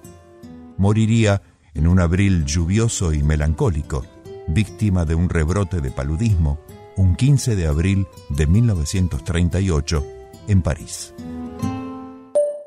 [0.78, 1.42] Moriría
[1.74, 4.04] en un abril lluvioso y melancólico,
[4.48, 6.60] víctima de un rebrote de paludismo,
[6.98, 10.06] un 15 de abril de 1938
[10.48, 11.14] en París.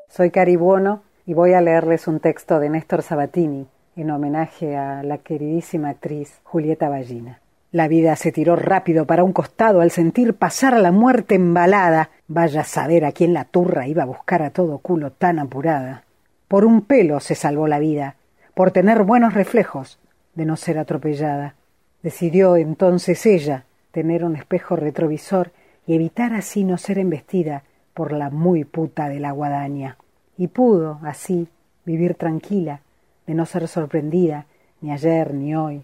[0.09, 5.03] Soy Cari Buono y voy a leerles un texto de Néstor Sabatini en homenaje a
[5.03, 7.41] la queridísima actriz Julieta Ballina.
[7.71, 12.09] La vida se tiró rápido para un costado al sentir pasar a la muerte embalada.
[12.27, 16.03] Vaya a saber a quién la turra iba a buscar a todo culo tan apurada.
[16.47, 18.15] Por un pelo se salvó la vida,
[18.55, 19.99] por tener buenos reflejos
[20.33, 21.53] de no ser atropellada.
[22.01, 25.51] Decidió entonces ella tener un espejo retrovisor
[25.85, 27.63] y evitar así no ser embestida
[27.93, 29.97] por la muy puta de la guadaña.
[30.37, 31.49] Y pudo, así,
[31.85, 32.81] vivir tranquila,
[33.27, 34.47] de no ser sorprendida,
[34.81, 35.83] ni ayer, ni hoy,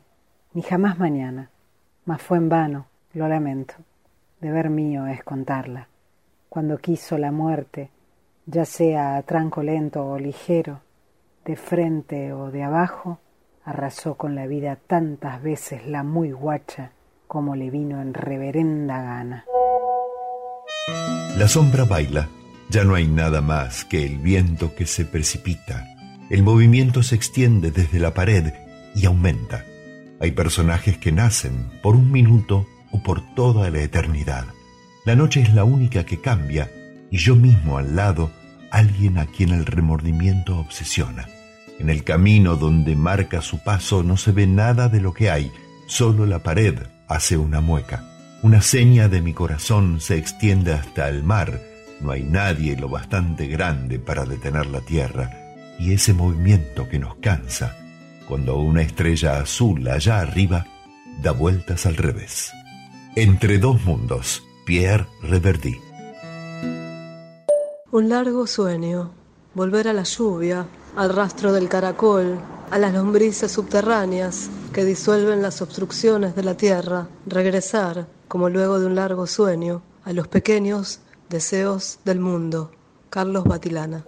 [0.53, 1.51] ni jamás mañana.
[2.05, 3.73] Mas fue en vano, lo lamento.
[4.39, 5.87] Deber mío es contarla.
[6.49, 7.89] cuando quiso la muerte,
[8.45, 10.79] ya sea a tranco lento o ligero,
[11.43, 13.19] de frente o de abajo,
[13.65, 16.91] arrasó con la vida tantas veces la muy guacha
[17.27, 19.45] como le vino en reverenda gana.
[21.37, 22.29] La sombra baila,
[22.69, 25.83] ya no hay nada más que el viento que se precipita.
[26.29, 28.53] El movimiento se extiende desde la pared
[28.95, 29.65] y aumenta.
[30.19, 34.45] Hay personajes que nacen por un minuto o por toda la eternidad.
[35.05, 36.71] La noche es la única que cambia
[37.11, 38.31] y yo mismo al lado,
[38.71, 41.27] alguien a quien el remordimiento obsesiona.
[41.79, 45.51] En el camino donde marca su paso no se ve nada de lo que hay,
[45.87, 48.03] solo la pared hace una mueca.
[48.41, 51.59] Una seña de mi corazón se extiende hasta el mar.
[52.01, 55.31] No hay nadie lo bastante grande para detener la tierra.
[55.79, 57.75] Y ese movimiento que nos cansa,
[58.27, 60.65] cuando una estrella azul allá arriba
[61.21, 62.51] da vueltas al revés.
[63.15, 65.79] Entre dos mundos, Pierre Reverdy.
[67.91, 69.11] Un largo sueño,
[69.53, 70.65] volver a la lluvia,
[70.95, 72.39] al rastro del caracol,
[72.71, 78.87] a las lombrices subterráneas que disuelven las obstrucciones de la tierra, regresar, como luego de
[78.87, 80.99] un largo sueño, a los pequeños
[81.29, 82.71] deseos del mundo.
[83.09, 84.03] Carlos Batilana.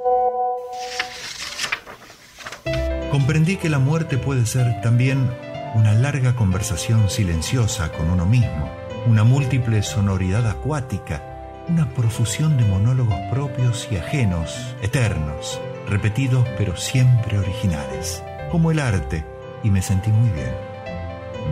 [3.17, 5.31] Comprendí que la muerte puede ser también
[5.73, 8.69] una larga conversación silenciosa con uno mismo,
[9.07, 15.59] una múltiple sonoridad acuática, una profusión de monólogos propios y ajenos, eternos,
[15.89, 19.25] repetidos pero siempre originales, como el arte,
[19.63, 20.53] y me sentí muy bien.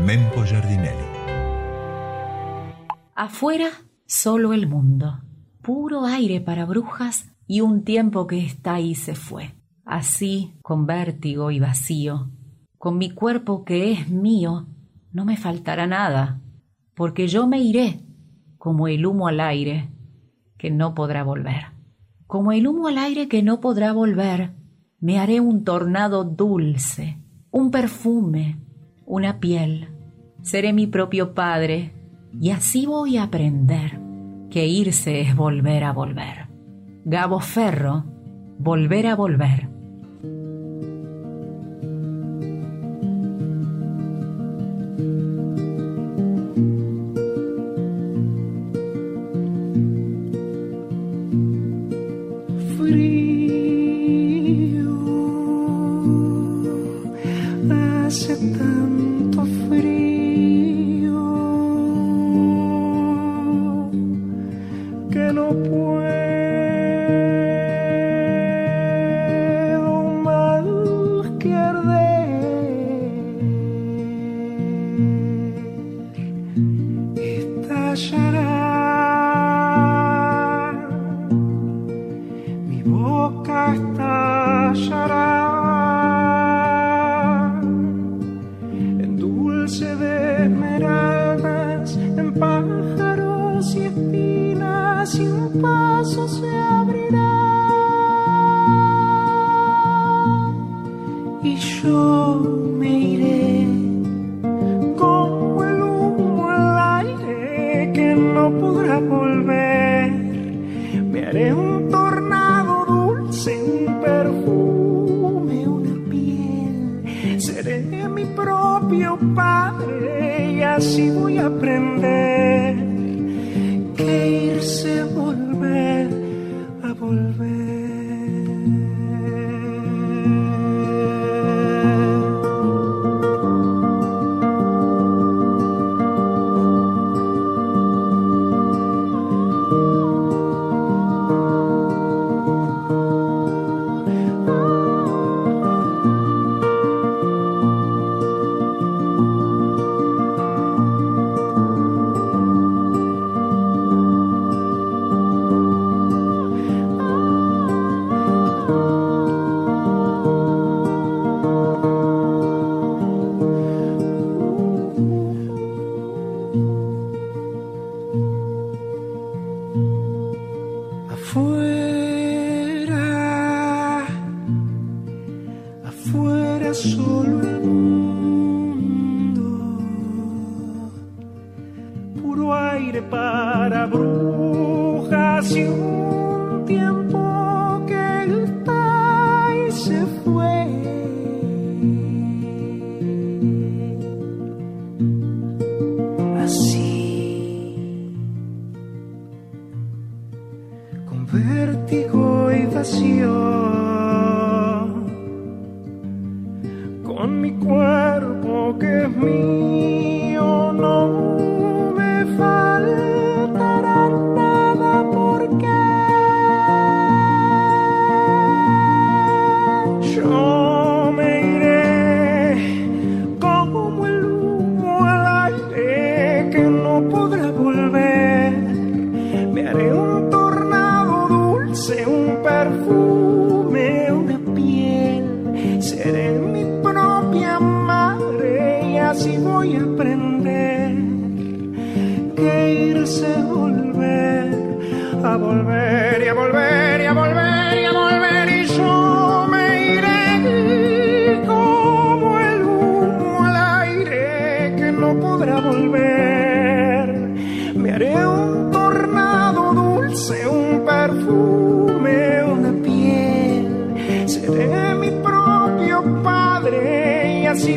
[0.05, 1.07] Mempo Giardinelli.
[3.15, 3.69] Afuera,
[4.05, 5.23] solo el mundo,
[5.63, 9.55] puro aire para brujas y un tiempo que está ahí se fue.
[9.85, 12.31] Así, con vértigo y vacío,
[12.79, 14.65] con mi cuerpo que es mío,
[15.11, 16.41] no me faltará nada,
[16.95, 18.01] porque yo me iré
[18.57, 19.91] como el humo al aire,
[20.57, 21.67] que no podrá volver.
[22.25, 24.53] Como el humo al aire que no podrá volver,
[24.99, 27.19] me haré un tornado dulce,
[27.51, 28.57] un perfume,
[29.05, 29.89] una piel.
[30.41, 31.93] Seré mi propio padre
[32.41, 33.99] y así voy a aprender
[34.49, 36.47] que irse es volver a volver.
[37.03, 38.03] Gabo Ferro,
[38.57, 39.74] volver a volver.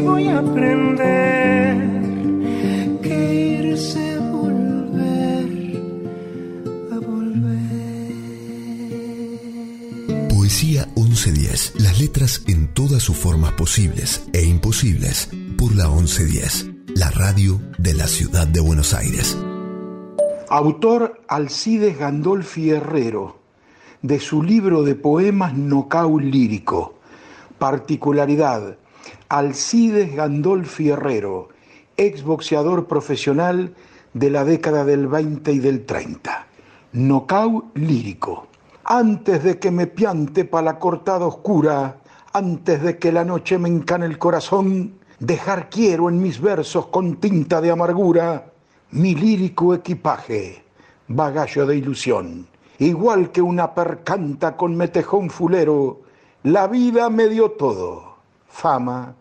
[0.08, 1.76] Voy a aprender
[3.02, 5.48] que irse a volver,
[6.92, 6.96] a
[10.34, 11.74] Poesía 1110.
[11.80, 15.28] Las letras en todas sus formas posibles e imposibles
[15.58, 16.70] por la 1110.
[16.94, 19.36] La radio de la ciudad de Buenos Aires.
[20.48, 23.40] Autor Alcides Gandolfi Herrero,
[24.00, 26.94] de su libro de poemas Nocau Lírico.
[27.58, 28.78] Particularidad,
[29.30, 31.50] Alcides Gandolfi Herrero,
[31.98, 33.74] exboxeador profesional
[34.14, 36.46] de la década del 20 y del 30.
[36.92, 38.46] Nocau Lírico.
[38.84, 41.98] Antes de que me piante pa' la cortada oscura,
[42.32, 47.16] antes de que la noche me encane el corazón, dejar quiero en mis versos con
[47.16, 48.52] tinta de amargura
[48.92, 50.64] mi lírico equipaje,
[51.06, 52.46] bagallo de ilusión.
[52.78, 56.00] Igual que una percanta con metejón fulero,
[56.44, 58.07] la vida me dio todo,
[58.48, 59.14] fama,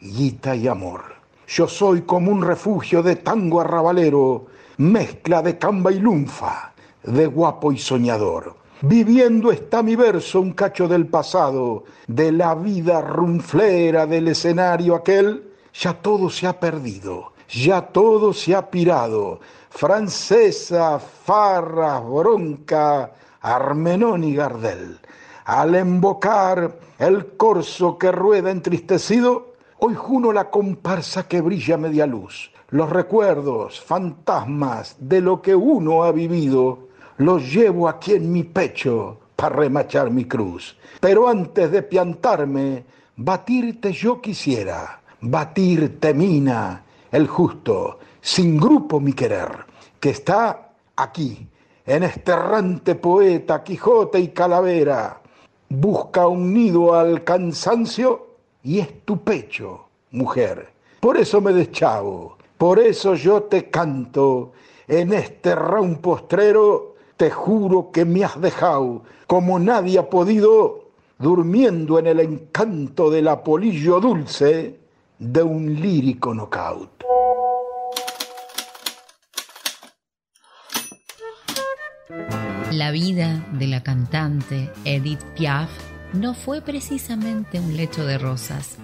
[0.00, 1.14] guita y amor.
[1.46, 4.46] Yo soy como un refugio de tango arrabalero,
[4.78, 6.72] mezcla de camba y lunfa,
[7.02, 8.56] de guapo y soñador.
[8.82, 15.50] Viviendo está mi verso un cacho del pasado, de la vida rumflera del escenario aquel,
[15.72, 19.40] ya todo se ha perdido, ya todo se ha pirado.
[19.70, 24.98] Francesa, Farra, Bronca, Armenón y Gardel.
[25.44, 32.50] Al embocar el corso que rueda entristecido, hoy juno la comparsa que brilla media luz.
[32.70, 36.88] Los recuerdos, fantasmas de lo que uno ha vivido,
[37.18, 40.78] los llevo aquí en mi pecho para remachar mi cruz.
[40.98, 42.84] Pero antes de piantarme,
[43.16, 49.50] batirte yo quisiera, batirte mina, el justo, sin grupo mi querer,
[50.00, 51.46] que está aquí,
[51.84, 55.20] en este errante poeta, Quijote y Calavera.
[55.76, 58.28] Busca un nido al cansancio
[58.62, 60.68] y es tu pecho, mujer.
[61.00, 64.52] Por eso me deschavo, por eso yo te canto,
[64.86, 71.98] en este round postrero te juro que me has dejado, como nadie ha podido, durmiendo
[71.98, 74.78] en el encanto del apolillo dulce
[75.18, 77.04] de un lírico knockout.
[82.74, 85.70] La vida de la cantante Edith Piaf
[86.12, 88.78] no fue precisamente un lecho de rosas,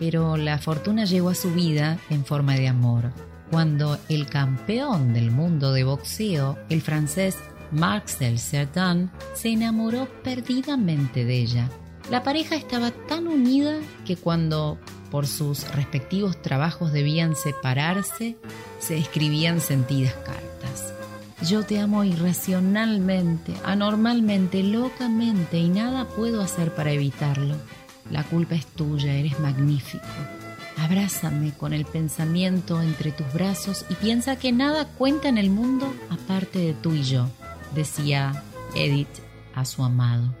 [0.00, 3.12] pero la fortuna llegó a su vida en forma de amor,
[3.52, 7.38] cuando el campeón del mundo de boxeo, el francés
[7.70, 11.70] Marcel Cerdan, se enamoró perdidamente de ella.
[12.10, 14.76] La pareja estaba tan unida que cuando
[15.12, 18.36] por sus respectivos trabajos debían separarse,
[18.80, 20.95] se escribían sentidas cartas.
[21.46, 27.54] Yo te amo irracionalmente, anormalmente, locamente y nada puedo hacer para evitarlo.
[28.10, 30.04] La culpa es tuya, eres magnífico.
[30.76, 35.94] Abrázame con el pensamiento entre tus brazos y piensa que nada cuenta en el mundo
[36.10, 37.28] aparte de tú y yo,
[37.76, 38.42] decía
[38.74, 39.20] Edith
[39.54, 40.34] a su amado.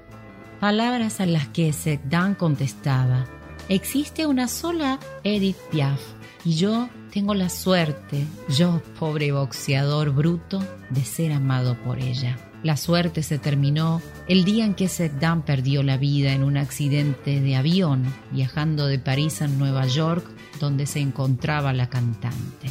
[0.58, 3.26] Palabras a las que Segdan contestaba,
[3.68, 6.00] existe una sola Edith Piaf
[6.44, 12.36] y yo tengo la suerte, yo pobre boxeador bruto, de ser amado por ella.
[12.62, 17.40] La suerte se terminó el día en que Segdan perdió la vida en un accidente
[17.40, 20.26] de avión viajando de París a Nueva York
[20.60, 22.68] donde se encontraba la cantante.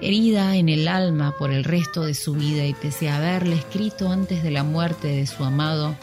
[0.00, 4.12] Herida en el alma por el resto de su vida y pese a haberle escrito
[4.12, 5.96] antes de la muerte de su amado,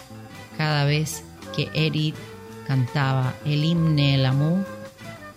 [0.57, 1.23] cada vez
[1.55, 2.15] que Edith
[2.67, 4.74] cantaba el himne El Amour,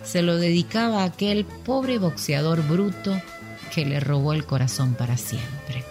[0.03, 3.19] se lo dedicaba aquel pobre boxeador bruto
[3.73, 5.83] que le robó el corazón para siempre.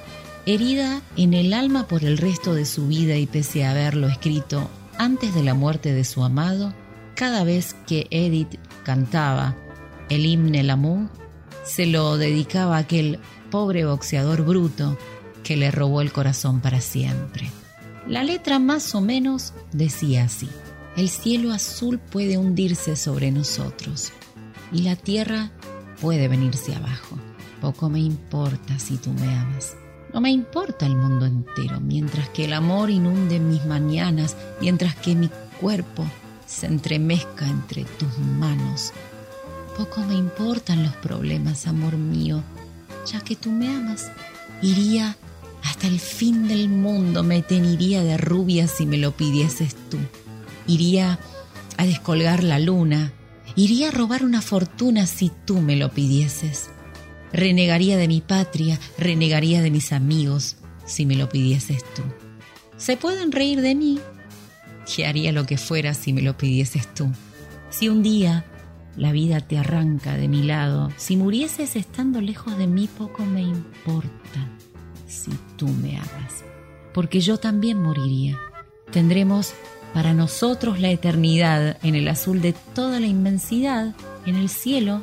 [0.46, 4.68] Herida en el alma por el resto de su vida y pese a haberlo escrito
[4.98, 6.74] antes de la muerte de su amado,
[7.14, 9.56] cada vez que Edith cantaba
[10.08, 11.08] el himne Lamour,
[11.64, 14.96] se lo dedicaba aquel pobre boxeador bruto
[15.44, 17.50] que le robó el corazón para siempre.
[18.06, 20.48] La letra más o menos decía así,
[20.98, 24.10] el cielo azul puede hundirse sobre nosotros
[24.72, 25.52] y la tierra
[26.00, 27.16] puede venirse abajo.
[27.60, 29.76] Poco me importa si tú me amas.
[30.12, 35.14] No me importa el mundo entero, mientras que el amor inunde mis mañanas, mientras que
[35.14, 35.30] mi
[35.60, 36.04] cuerpo
[36.46, 38.92] se entremezca entre tus manos.
[39.76, 42.42] Poco me importan los problemas, amor mío,
[43.06, 44.10] ya que tú me amas.
[44.62, 45.16] Iría
[45.62, 49.98] hasta el fin del mundo, me teniría de rubia si me lo pidieses tú.
[50.68, 51.18] Iría
[51.76, 53.12] a descolgar la luna,
[53.56, 56.70] iría a robar una fortuna si tú me lo pidieses.
[57.32, 60.56] Renegaría de mi patria, renegaría de mis amigos
[60.86, 62.02] si me lo pidieses tú.
[62.76, 63.98] Se pueden reír de mí,
[64.94, 67.10] que haría lo que fuera si me lo pidieses tú.
[67.70, 68.44] Si un día
[68.96, 73.42] la vida te arranca de mi lado, si murieses estando lejos de mí, poco me
[73.42, 74.48] importa
[75.06, 76.44] si tú me amas,
[76.94, 78.38] porque yo también moriría.
[78.90, 79.54] Tendremos
[79.94, 83.94] para nosotros la eternidad en el azul de toda la inmensidad,
[84.26, 85.02] en el cielo,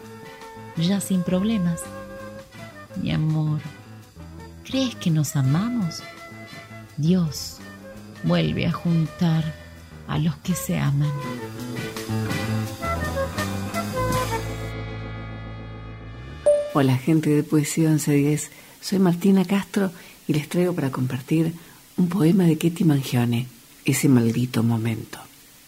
[0.77, 1.81] ya sin problemas.
[3.01, 3.59] Mi amor,
[4.63, 6.01] ¿crees que nos amamos?
[6.97, 7.57] Dios
[8.23, 9.43] vuelve a juntar
[10.07, 11.11] a los que se aman.
[16.73, 19.91] Hola gente de Poesía 1110, soy Martina Castro
[20.27, 21.53] y les traigo para compartir
[21.97, 23.47] un poema de Ketty Mangione,
[23.85, 25.19] ese maldito momento.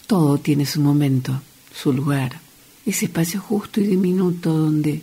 [0.07, 1.41] Todo tiene su momento,
[1.74, 2.39] su lugar,
[2.86, 5.01] ese espacio justo y diminuto donde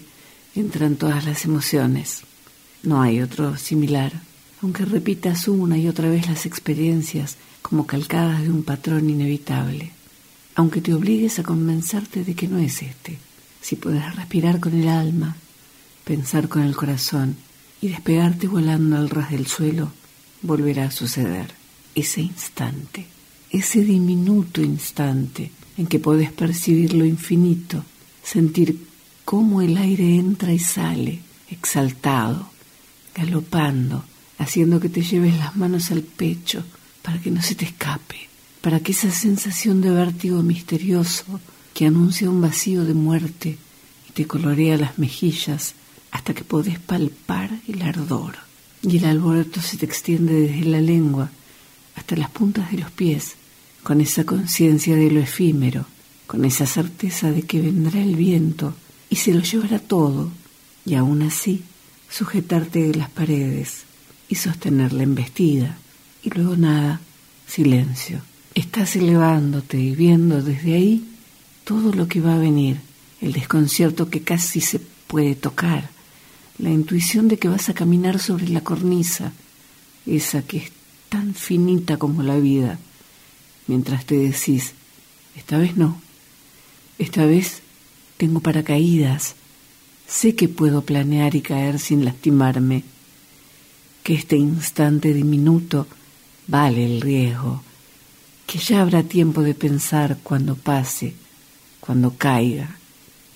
[0.54, 2.22] entran todas las emociones.
[2.82, 4.12] No hay otro similar,
[4.62, 9.92] aunque repitas una y otra vez las experiencias como calcadas de un patrón inevitable,
[10.54, 13.18] aunque te obligues a convencerte de que no es este.
[13.60, 15.36] Si puedes respirar con el alma,
[16.04, 17.36] pensar con el corazón
[17.80, 19.90] y despegarte volando al ras del suelo,
[20.42, 21.63] volverá a suceder.
[21.95, 23.07] Ese instante,
[23.51, 27.84] ese diminuto instante en que puedes percibir lo infinito,
[28.22, 28.86] sentir
[29.24, 31.20] cómo el aire entra y sale,
[31.51, 32.51] exaltado,
[33.14, 34.05] galopando,
[34.38, 36.64] haciendo que te lleves las manos al pecho,
[37.03, 38.28] para que no se te escape,
[38.61, 41.40] para que esa sensación de vértigo misterioso
[41.74, 43.59] que anuncia un vacío de muerte
[44.09, 45.74] y te colorea las mejillas
[46.11, 48.36] hasta que podés palpar el ardor.
[48.82, 51.30] Y el alboroto se te extiende desde la lengua
[51.95, 53.34] hasta las puntas de los pies,
[53.82, 55.86] con esa conciencia de lo efímero,
[56.26, 58.74] con esa certeza de que vendrá el viento
[59.11, 60.30] y se lo llevará todo,
[60.86, 61.62] y aún así
[62.11, 63.84] sujetarte de las paredes
[64.28, 65.78] y sostener la embestida
[66.22, 67.01] y luego nada,
[67.47, 68.22] silencio.
[68.55, 71.05] Estás elevándote y viendo desde ahí
[71.64, 72.78] todo lo que va a venir,
[73.20, 75.90] el desconcierto que casi se puede tocar,
[76.59, 79.32] la intuición de que vas a caminar sobre la cornisa,
[80.07, 80.59] esa que
[81.14, 82.76] tan finita como la vida,
[83.68, 84.72] mientras te decís,
[85.36, 86.00] esta vez no,
[86.98, 87.62] esta vez
[88.16, 89.36] tengo paracaídas,
[90.08, 92.82] sé que puedo planear y caer sin lastimarme,
[94.02, 95.86] que este instante diminuto
[96.48, 97.62] vale el riesgo,
[98.44, 101.14] que ya habrá tiempo de pensar cuando pase,
[101.78, 102.76] cuando caiga,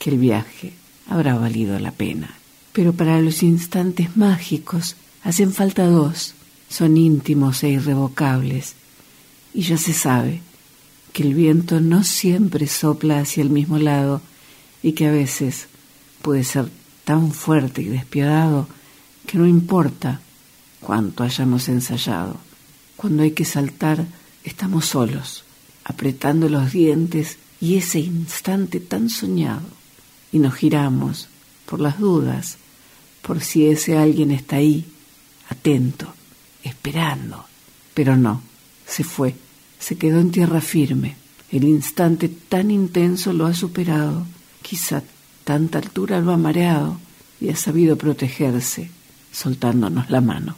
[0.00, 0.72] que el viaje
[1.08, 2.34] habrá valido la pena.
[2.72, 6.34] Pero para los instantes mágicos hacen falta dos,
[6.68, 8.74] son íntimos e irrevocables,
[9.54, 10.42] y ya se sabe
[11.12, 14.20] que el viento no siempre sopla hacia el mismo lado
[14.82, 15.68] y que a veces
[16.22, 16.68] puede ser
[17.04, 18.68] tan fuerte y despiadado
[19.26, 20.20] que no importa
[20.80, 22.38] cuánto hayamos ensayado
[22.98, 24.06] cuando hay que saltar,
[24.42, 25.44] estamos solos,
[25.84, 29.68] apretando los dientes y ese instante tan soñado.
[30.32, 31.28] Y nos giramos
[31.64, 32.56] por las dudas,
[33.22, 34.84] por si ese alguien está ahí,
[35.48, 36.12] atento,
[36.62, 37.46] esperando.
[37.94, 38.42] Pero no,
[38.86, 39.34] se fue,
[39.78, 41.16] se quedó en tierra firme.
[41.50, 44.26] El instante tan intenso lo ha superado,
[44.62, 45.02] quizá
[45.44, 46.98] tanta altura lo ha mareado
[47.40, 48.90] y ha sabido protegerse,
[49.32, 50.56] soltándonos la mano.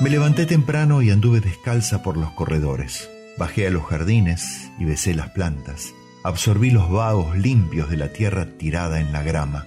[0.00, 3.10] Me levanté temprano y anduve descalza por los corredores.
[3.36, 5.92] Bajé a los jardines y besé las plantas.
[6.24, 9.66] Absorbí los vagos limpios de la tierra tirada en la grama.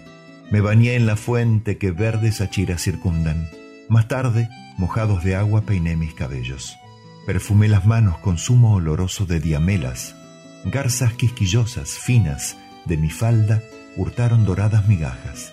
[0.49, 3.49] Me bañé en la fuente que verdes achiras circundan.
[3.91, 6.77] Más tarde, mojados de agua, peiné mis cabellos.
[7.25, 10.15] Perfumé las manos con zumo oloroso de diamelas.
[10.63, 13.61] Garzas quisquillosas, finas, de mi falda,
[13.97, 15.51] hurtaron doradas migajas.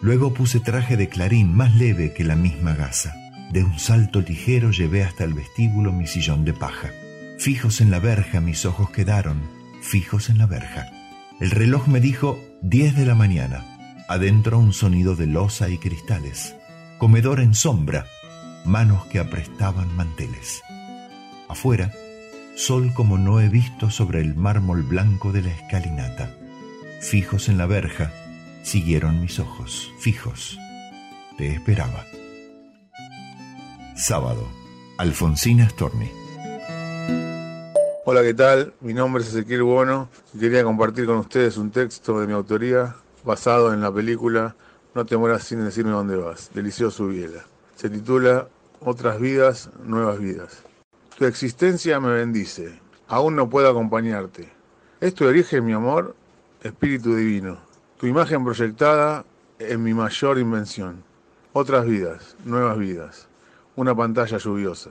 [0.00, 3.16] Luego puse traje de clarín más leve que la misma gasa.
[3.50, 6.92] De un salto ligero llevé hasta el vestíbulo mi sillón de paja.
[7.40, 9.42] Fijos en la verja mis ojos quedaron,
[9.82, 10.86] fijos en la verja.
[11.40, 14.04] El reloj me dijo diez de la mañana.
[14.08, 16.54] Adentro un sonido de losa y cristales.
[17.02, 18.06] Comedor en sombra,
[18.64, 20.62] manos que aprestaban manteles.
[21.48, 21.90] Afuera,
[22.54, 26.30] sol como no he visto sobre el mármol blanco de la escalinata.
[27.00, 28.12] Fijos en la verja,
[28.62, 30.56] siguieron mis ojos, fijos.
[31.36, 32.04] Te esperaba.
[33.96, 34.46] Sábado,
[34.96, 36.08] Alfonsina Storni.
[38.04, 38.74] Hola, ¿qué tal?
[38.80, 42.94] Mi nombre es Ezequiel Bono quería compartir con ustedes un texto de mi autoría
[43.24, 44.54] basado en la película
[44.94, 47.42] No te mueras sin decirme dónde vas, de Liceo Subiela.
[47.76, 48.48] Se titula
[48.80, 50.64] Otras vidas, nuevas vidas.
[51.16, 52.78] Tu existencia me bendice,
[53.08, 54.52] aún no puedo acompañarte.
[55.00, 56.14] Es tu origen, mi amor,
[56.62, 57.58] espíritu divino.
[57.96, 59.24] Tu imagen proyectada
[59.58, 61.02] en mi mayor invención.
[61.54, 63.28] Otras vidas, nuevas vidas.
[63.76, 64.90] Una pantalla lluviosa.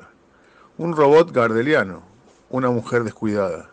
[0.80, 2.02] Un robot gardeliano.
[2.50, 3.70] Una mujer descuidada.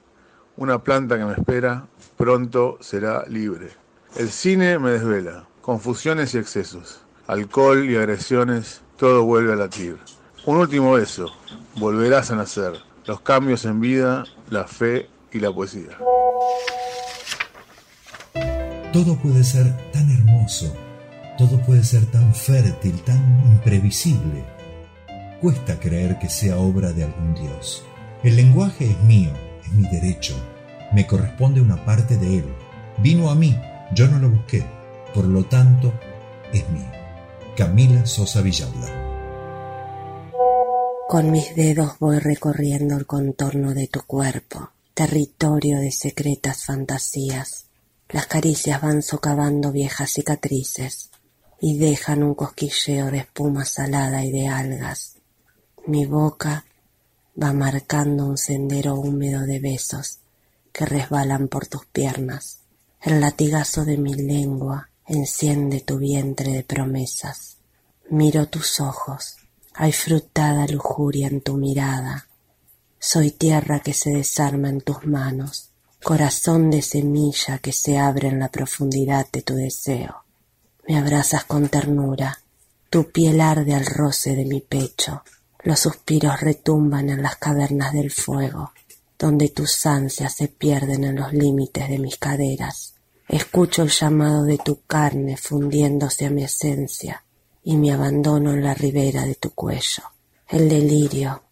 [0.59, 1.87] Una planta que me espera,
[2.19, 3.71] pronto será libre.
[4.17, 5.48] El cine me desvela.
[5.69, 7.03] Confusiones y excesos.
[7.27, 9.99] Alcohol y agresiones, todo vuelve a latir.
[10.47, 11.31] Un último beso.
[11.77, 12.73] Volverás a nacer.
[13.05, 15.99] Los cambios en vida, la fe y la poesía.
[18.95, 20.75] Todo puede ser tan hermoso,
[21.37, 24.47] todo puede ser tan fértil, tan imprevisible.
[25.43, 27.85] Cuesta creer que sea obra de algún dios.
[28.23, 30.35] El lenguaje es mío, es mi derecho,
[30.95, 32.47] me corresponde una parte de él.
[32.97, 33.55] Vino a mí,
[33.93, 34.65] yo no lo busqué,
[35.15, 35.93] por lo tanto,
[36.53, 36.91] es mío.
[37.57, 39.09] Camila Sosa Villalda.
[41.09, 47.67] Con mis dedos voy recorriendo el contorno de tu cuerpo, territorio de secretas fantasías.
[48.11, 51.11] Las caricias van socavando viejas cicatrices
[51.61, 55.17] y dejan un cosquilleo de espuma salada y de algas.
[55.87, 56.65] Mi boca
[57.43, 60.19] va marcando un sendero húmedo de besos
[60.73, 62.61] que resbalan por tus piernas.
[63.01, 67.57] El latigazo de mi lengua enciende tu vientre de promesas.
[68.11, 69.39] Miro tus ojos
[69.81, 72.27] hay frutada lujuria en tu mirada.
[72.99, 75.71] Soy tierra que se desarma en tus manos,
[76.03, 80.25] corazón de semilla que se abre en la profundidad de tu deseo.
[80.89, 82.41] Me abrazas con ternura,
[82.91, 85.23] tu piel arde al roce de mi pecho,
[85.63, 88.73] los suspiros retumban en las cavernas del fuego,
[89.17, 92.95] donde tus ansias se pierden en los límites de mis caderas.
[93.29, 97.25] Escucho el llamado de tu carne fundiéndose a mi esencia,
[97.63, 100.03] y me abandono en la ribera de tu cuello.
[100.49, 101.43] El delirio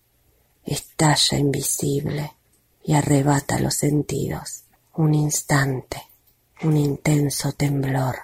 [0.65, 2.33] estalla invisible
[2.83, 4.65] y arrebata los sentidos.
[4.95, 6.01] Un instante,
[6.63, 8.17] un intenso temblor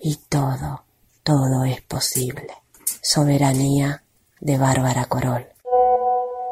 [0.00, 0.84] y todo,
[1.22, 2.54] todo es posible.
[3.00, 4.02] Soberanía
[4.40, 5.46] de Bárbara Corol.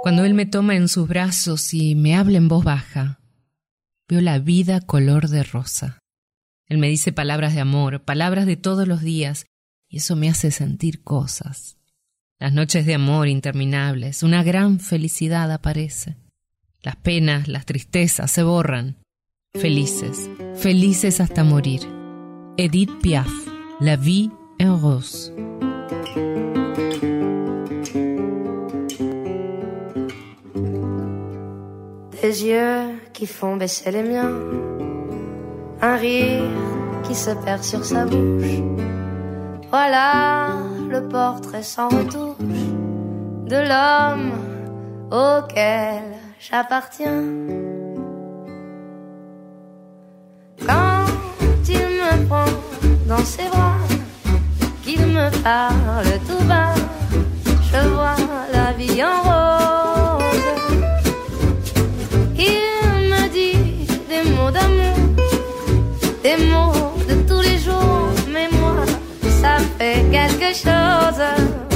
[0.02, 3.18] Cuando él me toma en sus brazos y me habla en voz baja,
[4.09, 5.98] veo la vida color de rosa.
[6.69, 9.47] Él me dice palabras de amor, palabras de todos los días,
[9.89, 11.77] y eso me hace sentir cosas.
[12.41, 16.17] Las noches de amor interminables, una gran felicidad aparece.
[16.83, 18.97] Las penas, las tristezas se borran.
[19.55, 21.81] Felices, felices hasta morir.
[22.57, 23.31] Edith Piaf,
[23.81, 25.33] La vie en rose.
[32.21, 34.33] Des yeux qui font baisser les miens,
[35.85, 36.51] un rire
[37.05, 38.57] qui se perd sur sa bouche
[39.70, 40.49] Voilà
[40.89, 42.64] le portrait sans retouche
[43.53, 44.32] de l'homme
[45.11, 46.05] auquel
[46.47, 47.24] j'appartiens.
[50.66, 51.07] Quand
[51.68, 52.53] il me prend
[53.07, 53.82] dans ses bras,
[54.82, 56.74] qu'il me parle tout bas,
[57.70, 58.16] je vois
[58.53, 59.43] la vie en rose.
[66.25, 66.72] des mots
[67.07, 68.87] de tous les jours, mais moi,
[69.43, 71.74] ça fait quelque chose.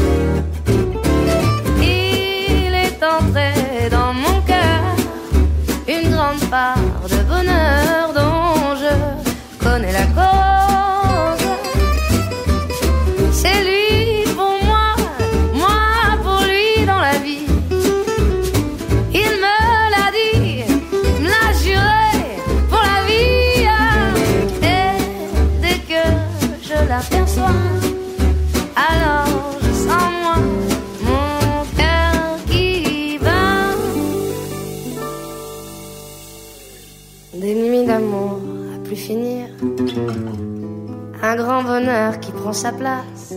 [41.63, 43.33] Bonheur qui prend sa place.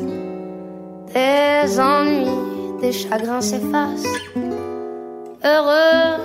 [1.14, 4.16] Des ennuis, des chagrins s'effacent.
[5.44, 6.18] Heureux,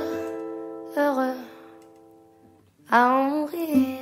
[0.96, 1.38] heureux,
[2.90, 3.98] à en mourir.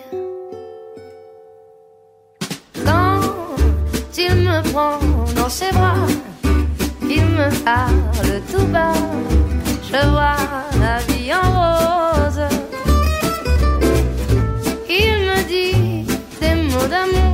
[2.84, 3.20] Quand
[4.18, 4.98] il me prend
[5.36, 6.06] dans ses bras,
[7.02, 8.98] il me parle tout bas,
[9.90, 10.42] je vois
[10.80, 12.42] la vie en rose.
[14.88, 16.06] Il me dit
[16.40, 17.33] des mots d'amour,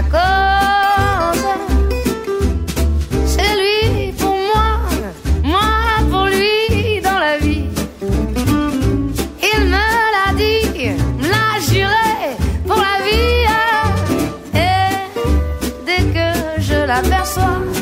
[17.03, 17.80] que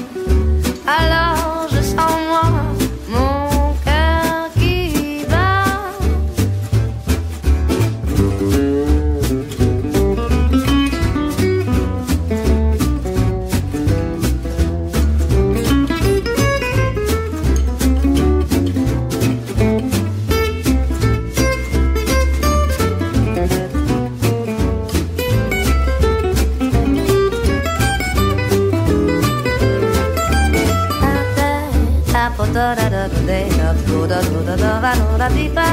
[34.50, 35.68] da do va no da ti fa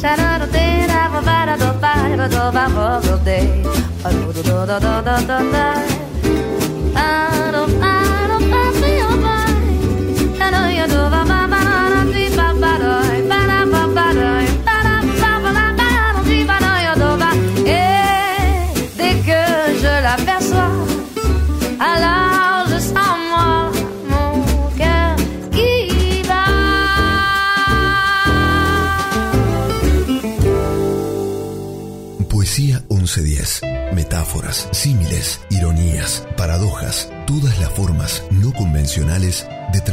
[0.00, 3.14] sha da do te da va va da do fa va do va vo go
[3.26, 3.38] de
[4.02, 6.09] pa do do do do do do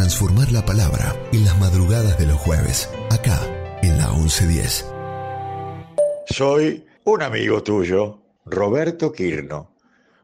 [0.07, 3.37] transformar la palabra en las madrugadas de los jueves, acá
[3.81, 4.85] en la 1110.
[6.27, 9.69] Soy un amigo tuyo, Roberto Quirno,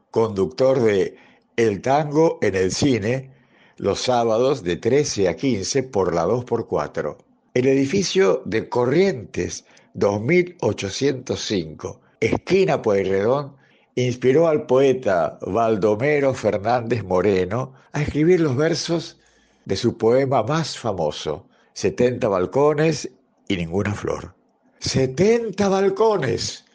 [0.09, 1.17] conductor de
[1.57, 3.31] El Tango en el Cine,
[3.75, 7.17] los sábados de 13 a 15 por la 2x4.
[7.53, 9.65] El edificio de Corrientes
[9.95, 13.57] 2805, esquina Pueyrredón,
[13.95, 19.17] inspiró al poeta Baldomero Fernández Moreno a escribir los versos
[19.65, 23.09] de su poema más famoso, 70 balcones
[23.47, 24.35] y ninguna flor.
[24.79, 26.65] 70 balcones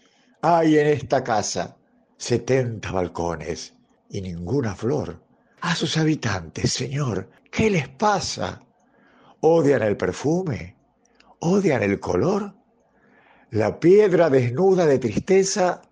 [0.41, 1.77] hay en esta casa,
[2.17, 3.75] 70 balcones
[4.09, 5.21] y ninguna flor.
[5.61, 8.63] A sus habitantes, Señor, ¿qué les pasa?
[9.41, 10.77] ¿Odian el perfume?
[11.41, 12.55] ¿Odian el color?
[13.51, 15.83] La piedra desnuda de tristeza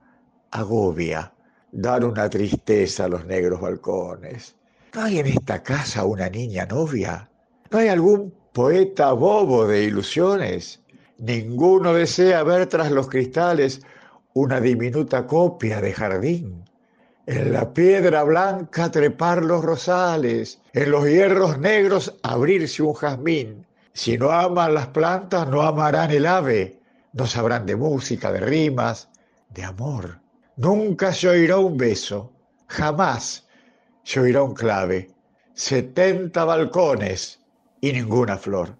[0.50, 1.32] agobia,
[1.72, 4.56] dan una tristeza a los negros balcones.
[4.94, 7.28] ¿No hay en esta casa una niña novia?
[7.70, 10.80] ¿No hay algún poeta bobo de ilusiones?
[11.18, 13.82] Ninguno desea ver tras los cristales
[14.32, 16.64] una diminuta copia de jardín.
[17.26, 23.66] En la piedra blanca trepar los rosales, en los hierros negros abrirse un jazmín.
[23.92, 26.78] Si no aman las plantas, no amarán el ave,
[27.12, 29.08] no sabrán de música, de rimas,
[29.50, 30.20] de amor.
[30.56, 32.32] Nunca se oirá un beso,
[32.68, 33.45] jamás
[34.06, 35.10] se oirá un clave.
[35.52, 37.40] Setenta balcones
[37.80, 38.76] y ninguna flor.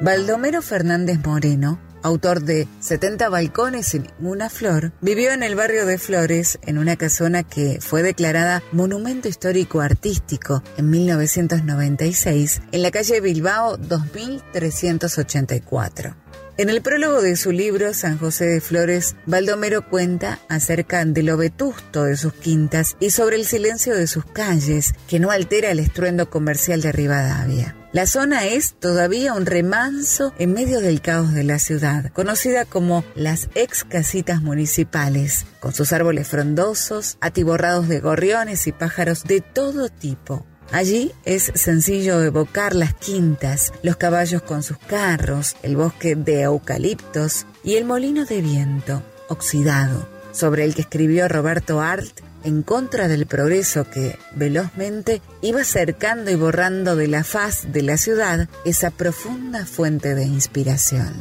[0.00, 5.98] Baldomero Fernández Moreno, autor de 70 balcones y ninguna flor, vivió en el barrio de
[5.98, 13.20] Flores en una casona que fue declarada Monumento Histórico Artístico en 1996 en la calle
[13.20, 16.27] Bilbao 2384.
[16.58, 21.36] En el prólogo de su libro San José de Flores, Baldomero cuenta acerca de lo
[21.36, 25.78] vetusto de sus quintas y sobre el silencio de sus calles, que no altera el
[25.78, 27.76] estruendo comercial de Rivadavia.
[27.92, 33.04] La zona es todavía un remanso en medio del caos de la ciudad, conocida como
[33.14, 39.90] las ex casitas municipales, con sus árboles frondosos, atiborrados de gorriones y pájaros de todo
[39.90, 40.44] tipo.
[40.70, 47.46] Allí es sencillo evocar las quintas, los caballos con sus carros, el bosque de eucaliptos
[47.64, 53.26] y el molino de viento, oxidado, sobre el que escribió Roberto Arlt en contra del
[53.26, 59.64] progreso que, velozmente, iba cercando y borrando de la faz de la ciudad esa profunda
[59.64, 61.14] fuente de inspiración.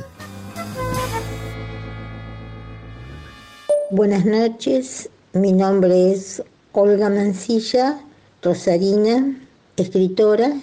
[3.91, 6.43] Buenas noches, mi nombre es
[6.73, 8.01] Olga Mancilla,
[8.41, 9.37] rosarina,
[9.75, 10.53] escritora,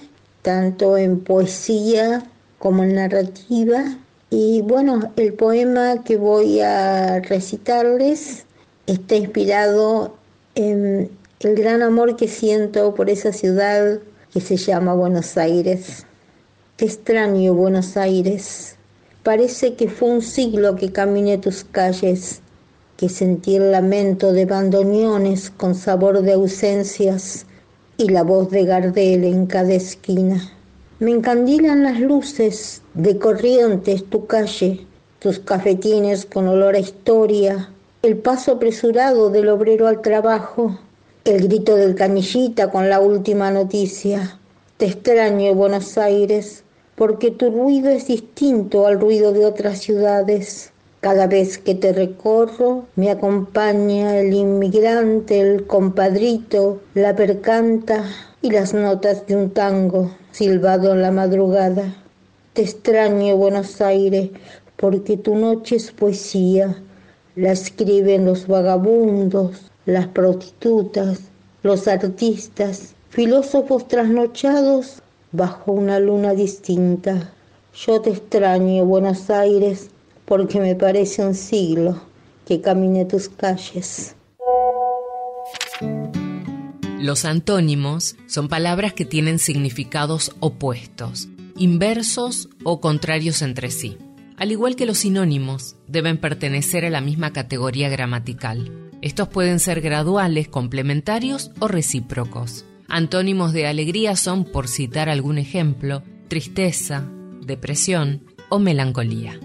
[0.43, 2.25] tanto en poesía
[2.59, 3.97] como en narrativa.
[4.31, 8.45] Y bueno, el poema que voy a recitarles
[8.87, 10.17] está inspirado
[10.55, 11.11] en
[11.41, 14.01] el gran amor que siento por esa ciudad
[14.33, 16.07] que se llama Buenos Aires.
[16.79, 18.77] Extraño Buenos Aires.
[19.23, 22.41] Parece que fue un siglo que caminé tus calles
[22.97, 27.47] que sentí el lamento de bandoneones con sabor de ausencias
[27.97, 30.53] y la voz de Gardel en cada esquina.
[30.99, 34.87] Me encandilan las luces de corrientes tu calle,
[35.19, 37.71] tus cafetines con olor a historia,
[38.03, 40.79] el paso apresurado del obrero al trabajo,
[41.25, 44.39] el grito del canillita con la última noticia.
[44.77, 46.65] Te extraño, Buenos Aires,
[46.97, 50.74] porque tu ruido es distinto al ruido de otras ciudades.
[51.05, 58.07] Cada vez que te recorro me acompaña el inmigrante, el compadrito, la percanta
[58.41, 61.95] y las notas de un tango silbado en la madrugada.
[62.55, 64.31] Te extraño, Buenos Aires,
[64.79, 66.75] porque tu noche es poesía.
[67.37, 71.21] La escriben los vagabundos, las prostitutas,
[71.63, 75.03] los artistas, filósofos trasnochados
[75.33, 77.31] bajo una luna distinta.
[77.75, 79.91] Yo te extraño, Buenos Aires,
[80.25, 82.01] porque me parece un siglo
[82.47, 84.17] que camine tus calles.
[87.01, 93.99] Los antónimos son palabras que tienen significados opuestos, inversos o contrarios entre sí.
[94.37, 98.91] Al igual que los sinónimos, deben pertenecer a la misma categoría gramatical.
[99.03, 102.65] Estos pueden ser graduales, complementarios o recíprocos.
[102.89, 107.07] Antónimos de alegría son, por citar algún ejemplo, tristeza,
[107.43, 109.39] depresión o melancolía.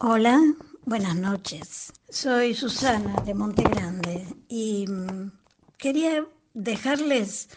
[0.00, 0.40] Hola,
[0.84, 1.92] buenas noches.
[2.08, 5.32] Soy Susana de Monte Grande y mm,
[5.76, 6.24] quería
[6.54, 7.48] dejarles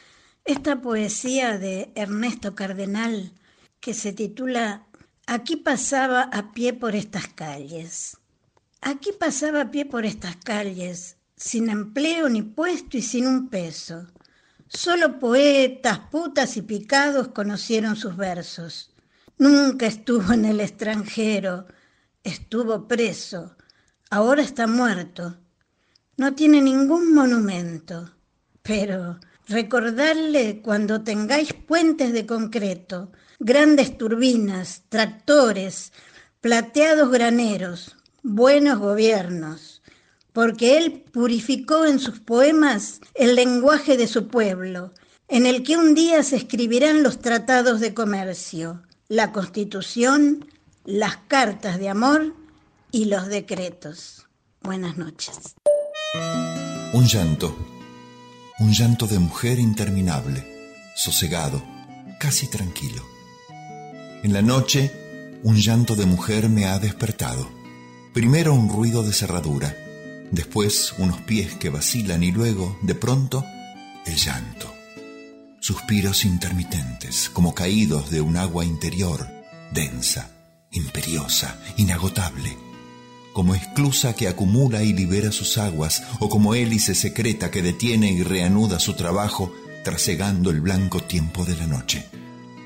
[0.43, 3.31] esta poesía de Ernesto Cardenal
[3.79, 4.87] que se titula
[5.27, 8.17] Aquí pasaba a pie por estas calles.
[8.81, 14.07] Aquí pasaba a pie por estas calles, sin empleo ni puesto y sin un peso.
[14.67, 18.95] Solo poetas, putas y picados conocieron sus versos.
[19.37, 21.67] Nunca estuvo en el extranjero,
[22.23, 23.55] estuvo preso,
[24.09, 25.37] ahora está muerto.
[26.17, 28.11] No tiene ningún monumento,
[28.61, 35.91] pero recordarle cuando tengáis puentes de concreto, grandes turbinas, tractores,
[36.41, 39.81] plateados graneros, buenos gobiernos,
[40.33, 44.93] porque él purificó en sus poemas el lenguaje de su pueblo,
[45.27, 50.45] en el que un día se escribirán los tratados de comercio la constitución,
[50.85, 52.35] las cartas de amor
[52.91, 54.27] y los decretos.
[54.61, 55.55] Buenas noches.
[56.93, 57.55] Un llanto,
[58.59, 60.45] un llanto de mujer interminable,
[60.95, 61.63] sosegado,
[62.19, 63.03] casi tranquilo.
[64.23, 67.49] En la noche, un llanto de mujer me ha despertado.
[68.13, 69.75] Primero un ruido de cerradura,
[70.31, 73.45] después unos pies que vacilan y luego, de pronto,
[74.05, 74.71] el llanto
[75.61, 79.29] suspiros intermitentes, como caídos de un agua interior,
[79.71, 80.30] densa,
[80.71, 82.57] imperiosa, inagotable,
[83.33, 88.23] como esclusa que acumula y libera sus aguas, o como hélice secreta que detiene y
[88.23, 89.53] reanuda su trabajo,
[89.83, 92.05] trasegando el blanco tiempo de la noche.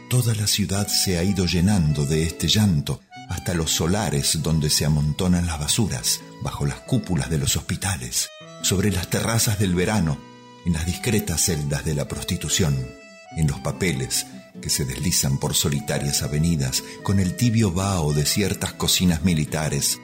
[0.10, 4.86] Toda la ciudad se ha ido llenando de este llanto, hasta los solares donde se
[4.86, 8.30] amontonan las basuras, bajo las cúpulas de los hospitales,
[8.62, 10.18] sobre las terrazas del verano,
[10.66, 12.88] en las discretas celdas de la prostitución,
[13.36, 14.26] en los papeles
[14.66, 20.00] que se deslizan por solitarias avenidas con el tibio vaho de ciertas cocinas militares,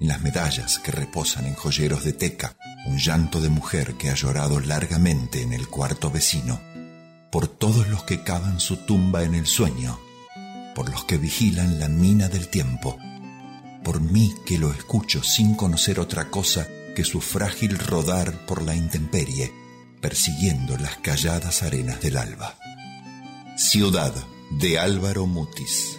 [0.00, 2.56] en las medallas que reposan en joyeros de teca,
[2.86, 6.60] un llanto de mujer que ha llorado largamente en el cuarto vecino,
[7.32, 9.98] por todos los que cavan su tumba en el sueño,
[10.76, 12.96] por los que vigilan la mina del tiempo,
[13.82, 18.76] por mí que lo escucho sin conocer otra cosa que su frágil rodar por la
[18.76, 19.52] intemperie,
[20.00, 22.56] persiguiendo las calladas arenas del alba.
[23.74, 24.14] Ciudad
[24.52, 25.98] de Álvaro Mutis.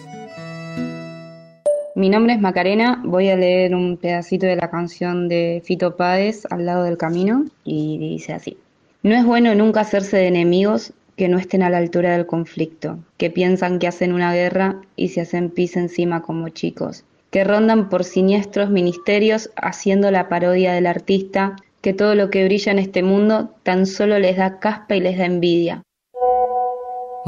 [1.94, 6.46] Mi nombre es Macarena, voy a leer un pedacito de la canción de Fito Páez,
[6.48, 8.56] Al lado del camino, y dice así.
[9.02, 12.98] No es bueno nunca hacerse de enemigos que no estén a la altura del conflicto,
[13.18, 17.90] que piensan que hacen una guerra y se hacen pis encima como chicos, que rondan
[17.90, 23.02] por siniestros ministerios haciendo la parodia del artista que todo lo que brilla en este
[23.02, 25.85] mundo tan solo les da caspa y les da envidia.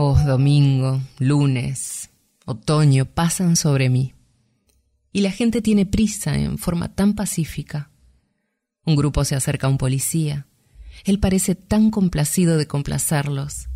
[0.00, 2.10] Oh, domingo, lunes,
[2.44, 4.14] otoño pasan sobre mí.
[5.10, 7.90] Y la gente tiene prisa en forma tan pacífica.
[8.86, 10.46] Un grupo se acerca a un policía.
[11.02, 13.70] Él parece tan complacido de complacerlos,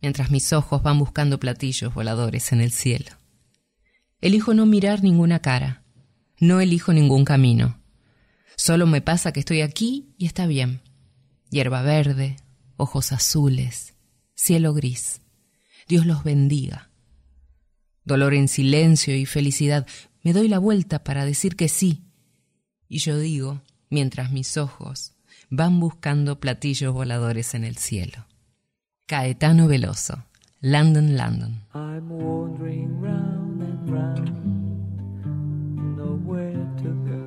[0.00, 3.10] mientras mis ojos van buscando platillos voladores en el cielo.
[4.20, 5.82] Elijo no mirar ninguna cara,
[6.38, 7.80] no elijo ningún camino.
[8.54, 10.80] Solo me pasa que estoy aquí y está bien.
[11.50, 12.36] Hierba verde,
[12.76, 13.97] ojos azules,
[14.38, 15.20] cielo gris.
[15.88, 16.90] Dios los bendiga.
[18.04, 19.86] Dolor en silencio y felicidad.
[20.22, 22.04] Me doy la vuelta para decir que sí.
[22.88, 23.60] Y yo digo,
[23.90, 25.12] mientras mis ojos
[25.50, 28.26] van buscando platillos voladores en el cielo.
[29.06, 30.24] Caetano Veloso,
[30.60, 31.64] London, London.
[31.74, 34.36] I'm wandering round and round,
[35.96, 37.24] nowhere to go.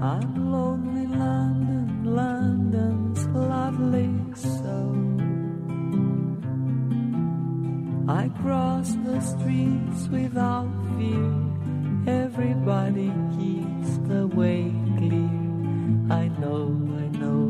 [0.00, 4.78] I'm lonely, London, London's lovely so.
[8.08, 11.34] I cross the streets without fear.
[12.06, 15.30] Everybody keeps the way clear.
[16.10, 16.72] I know,
[17.02, 17.44] I know,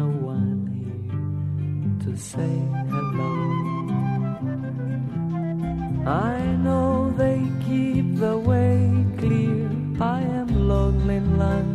[0.00, 2.56] no one here to say
[2.90, 3.84] hello.
[6.06, 9.70] I know they keep the way clear.
[10.00, 11.73] I am lonely fear.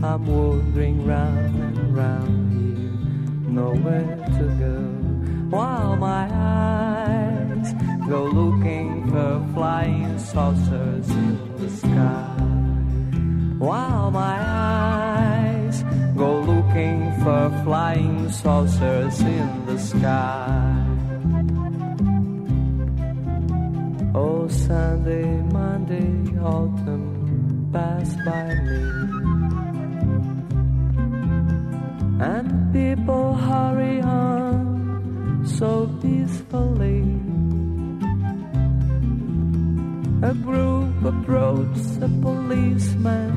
[0.00, 4.78] I'm wandering round and round here, nowhere to go.
[5.50, 7.74] While my eyes
[8.08, 12.36] go looking for flying saucers in the sky.
[13.58, 15.82] While my eyes
[16.16, 20.84] go looking for flying saucers in the sky.
[24.14, 29.17] Oh, Sunday, Monday, autumn pass by me.
[32.20, 37.02] And people hurry on so peacefully.
[40.22, 43.32] A group approached a policeman.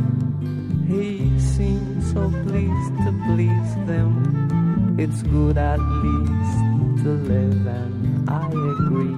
[0.88, 4.96] He seemed so pleased to please them.
[4.98, 9.18] It's good at least to live, and I agree.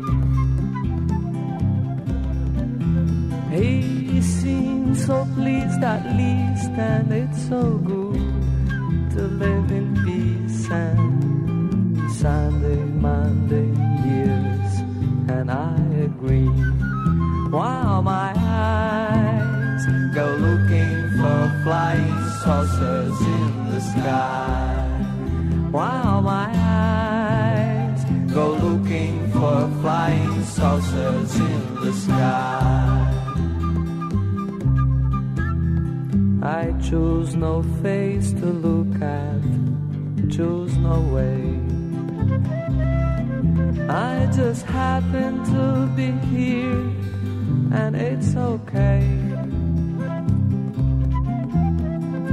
[3.57, 8.32] He seems so pleased at least, and it's so good
[9.14, 13.70] to live in peace and Sunday, Monday
[14.07, 14.74] years,
[15.30, 16.49] and I agree.
[17.51, 19.86] While my eyes
[20.16, 24.84] go looking for flying saucers in the sky,
[25.70, 28.03] while my eyes
[28.34, 33.12] go looking for flying saucers in the sky.
[36.43, 39.41] I choose no face to look at,
[40.29, 41.39] choose no way.
[43.87, 46.83] I just happen to be here,
[47.71, 49.07] and it's okay.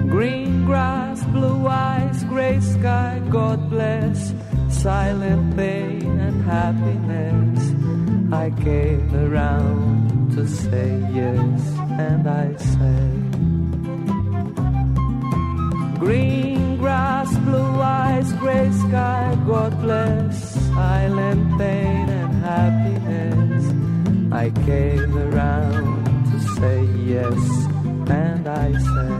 [0.08, 4.34] Green grass, blue eyes, gray sky, God bless,
[4.70, 8.32] silent pain and happiness.
[8.32, 11.60] I came around to say yes,
[11.92, 13.19] and I say.
[16.00, 23.64] Green grass, blue eyes, gray sky, God bless, silent pain and happiness.
[24.32, 27.38] I came around to say yes,
[28.08, 29.14] and I say,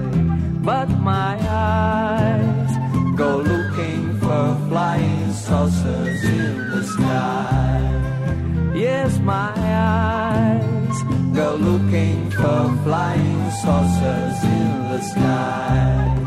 [0.65, 2.73] but my eyes
[3.15, 8.73] go looking for flying saucers in the sky.
[8.75, 10.97] Yes, my eyes
[11.37, 16.20] go looking for flying saucers in the sky.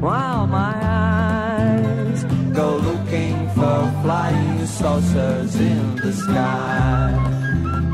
[0.00, 7.12] While my eyes go looking for flying saucers in the sky.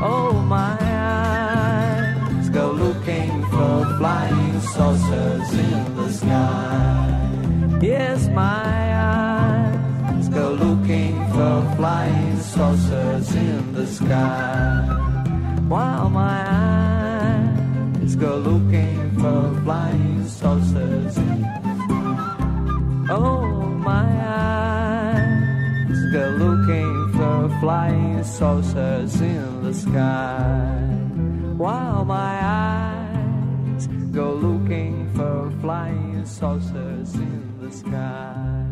[0.01, 7.79] Oh, my eyes go looking for flying saucers in the sky.
[7.81, 14.85] Yes, my eyes go looking for flying saucers in the sky.
[15.69, 16.39] While my
[18.01, 21.62] eyes go looking for flying saucers in the sky.
[23.09, 30.79] Oh, my eyes go looking for flying saucers in the sky.
[31.57, 38.65] While my eyes go looking for flying saucers in the sky.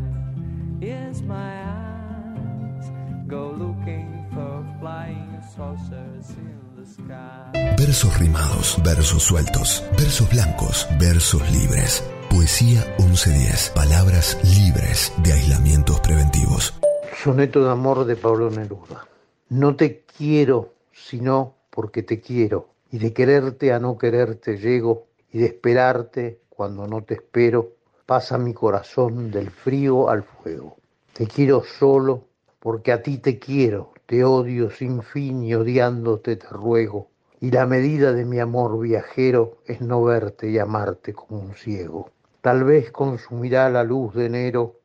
[0.79, 2.91] Yes, my eyes
[3.27, 7.75] go looking for flying saucers in the sky.
[7.77, 12.01] Versos rimados, versos sueltos, versos blancos, versos libres.
[12.31, 13.73] Poesía 1110.
[13.75, 16.73] Palabras libres de aislamientos preventivos.
[17.21, 19.05] Soneto de amor de Pablo Neruda.
[19.49, 25.39] No te quiero sino porque te quiero, y de quererte a no quererte llego, y
[25.39, 27.73] de esperarte cuando no te espero,
[28.05, 30.77] pasa mi corazón del frío al fuego.
[31.11, 32.23] Te quiero solo
[32.61, 37.09] porque a ti te quiero, te odio sin fin y odiándote te ruego.
[37.41, 42.09] Y la medida de mi amor viajero es no verte y amarte como un ciego.
[42.41, 44.79] Tal vez consumirá la luz de enero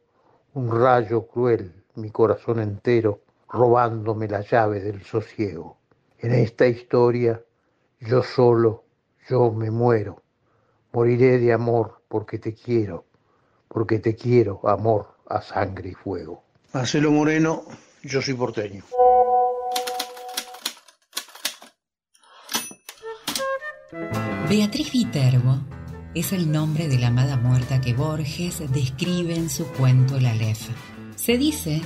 [0.52, 5.78] un rayo cruel mi corazón entero, robándome la llave del sosiego.
[6.18, 7.42] En esta historia
[8.00, 8.84] yo solo,
[9.28, 10.22] yo me muero.
[10.92, 13.06] Moriré de amor porque te quiero,
[13.68, 16.42] porque te quiero, amor a sangre y fuego.
[16.74, 17.62] Marcelo Moreno,
[18.02, 18.82] yo soy porteño.
[24.48, 25.56] Beatriz Viterbo
[26.16, 30.70] es el nombre de la amada muerta que Borges describe en su cuento La Aleph.
[31.14, 31.82] Se dice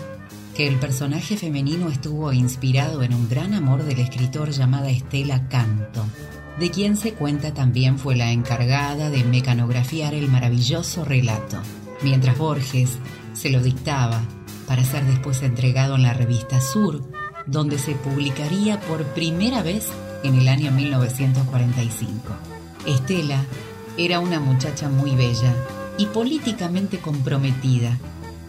[0.55, 6.05] que el personaje femenino estuvo inspirado en un gran amor del escritor llamada Estela Canto,
[6.61, 11.61] de quien se cuenta también fue la encargada de mecanografiar el maravilloso relato,
[12.01, 12.99] mientras Borges
[13.33, 14.23] se lo dictaba
[14.69, 17.03] para ser después entregado en la revista Sur,
[17.47, 19.89] donde se publicaría por primera vez
[20.23, 22.21] en el año 1945.
[22.87, 23.45] Estela
[24.05, 25.55] era una muchacha muy bella
[25.99, 27.99] y políticamente comprometida,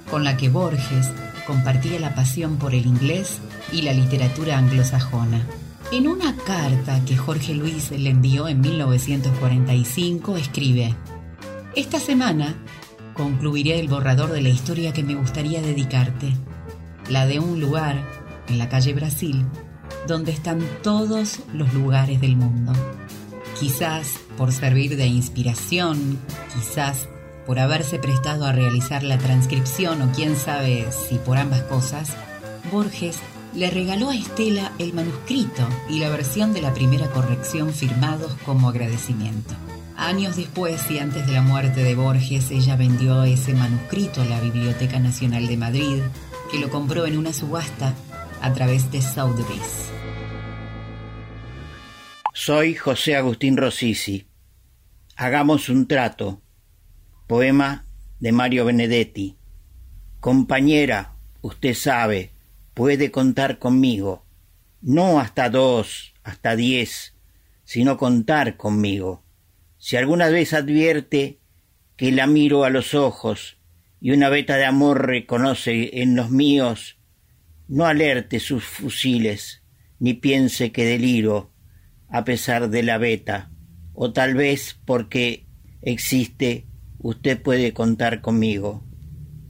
[0.10, 1.12] con la que Borges
[1.46, 3.40] compartía la pasión por el inglés
[3.74, 5.46] y la literatura anglosajona.
[5.92, 10.96] En una carta que Jorge Luis le envió en 1945 escribe,
[11.76, 12.56] Esta semana
[13.14, 16.34] concluiré el borrador de la historia que me gustaría dedicarte,
[17.10, 18.02] la de un lugar
[18.48, 19.46] en la calle Brasil,
[20.08, 22.72] donde están todos los lugares del mundo.
[23.62, 26.18] Quizás por servir de inspiración,
[26.52, 27.08] quizás
[27.46, 32.10] por haberse prestado a realizar la transcripción o quién sabe si por ambas cosas,
[32.72, 33.20] Borges
[33.54, 38.68] le regaló a Estela el manuscrito y la versión de la primera corrección firmados como
[38.68, 39.54] agradecimiento.
[39.96, 44.42] Años después y antes de la muerte de Borges, ella vendió ese manuscrito a la
[44.42, 46.02] Biblioteca Nacional de Madrid,
[46.50, 47.94] que lo compró en una subasta
[48.42, 49.91] a través de Sotheby's.
[52.44, 54.26] Soy José Agustín Rosisi.
[55.16, 56.42] Hagamos un trato.
[57.28, 57.86] Poema
[58.20, 59.38] de Mario Benedetti.
[60.20, 62.32] Compañera, usted sabe,
[62.74, 64.26] puede contar conmigo.
[64.82, 67.14] No hasta dos, hasta diez,
[67.64, 69.24] sino contar conmigo.
[69.78, 71.42] Si alguna vez advierte
[71.96, 73.60] que la miro a los ojos
[74.00, 76.98] y una veta de amor reconoce en los míos,
[77.68, 79.62] no alerte sus fusiles,
[80.00, 81.51] ni piense que deliro
[82.12, 83.52] a pesar de la veta,
[83.94, 85.48] o tal vez porque
[85.82, 86.68] existe,
[87.00, 88.86] usted puede contar conmigo.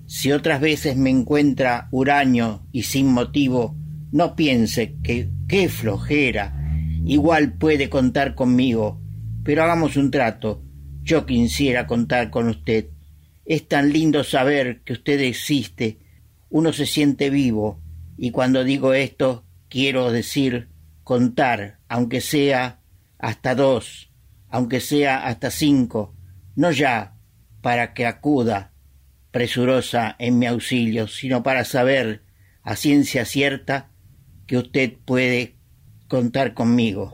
[0.05, 3.75] Si otras veces me encuentra huraño y sin motivo,
[4.11, 6.53] no piense que qué flojera,
[7.05, 9.01] igual puede contar conmigo,
[9.43, 10.63] pero hagamos un trato.
[11.01, 12.89] Yo quisiera contar con usted.
[13.45, 15.97] Es tan lindo saber que usted existe.
[16.49, 17.81] Uno se siente vivo.
[18.17, 20.70] Y cuando digo esto, quiero decir
[21.11, 22.79] contar, aunque sea
[23.19, 24.13] hasta dos,
[24.47, 26.15] aunque sea hasta cinco,
[26.55, 27.17] no ya
[27.59, 28.71] para que acuda
[29.31, 32.23] presurosa en mi auxilio, sino para saber
[32.63, 33.91] a ciencia cierta
[34.47, 35.57] que usted puede
[36.07, 37.11] contar conmigo.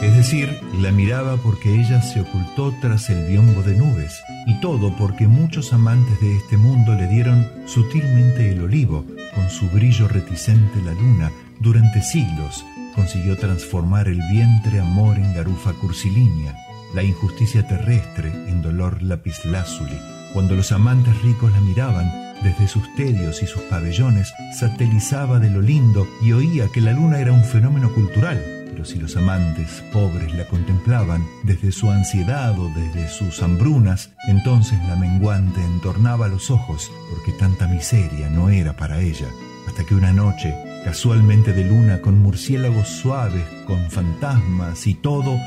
[0.00, 0.48] Es decir,
[0.80, 5.72] la miraba porque ella se ocultó tras el biombo de nubes, y todo porque muchos
[5.72, 9.04] amantes de este mundo le dieron sutilmente el olivo,
[9.34, 12.64] con su brillo reticente la luna, durante siglos
[12.94, 16.54] consiguió transformar el vientre amor en garufa cursilínea,
[16.94, 19.98] la injusticia terrestre en dolor lapislázuli.
[20.32, 22.10] Cuando los amantes ricos la miraban,
[22.42, 27.20] desde sus tedios y sus pabellones, satelizaba de lo lindo y oía que la luna
[27.20, 32.68] era un fenómeno cultural, pero si los amantes pobres la contemplaban desde su ansiedad o
[32.68, 39.00] desde sus hambrunas, entonces la menguante entornaba los ojos, porque tanta miseria no era para
[39.00, 39.26] ella,
[39.66, 40.54] hasta que una noche,
[40.88, 45.38] casualmente de luna, con murciélagos suaves, con fantasmas y todo,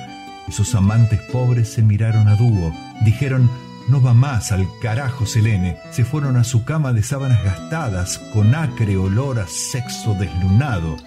[0.47, 2.71] esos amantes pobres se miraron a dúo,
[3.03, 3.49] dijeron,
[3.89, 5.77] no va más al carajo Selene.
[5.89, 10.97] Se fueron a su cama de sábanas gastadas, con acre olor a sexo deslunado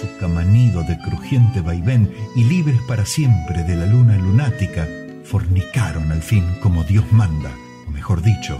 [0.00, 4.88] su camanido de crujiente vaivén y libres para siempre de la luna lunática,
[5.22, 7.50] fornicaron al fin como Dios manda,
[7.86, 8.56] o mejor dicho,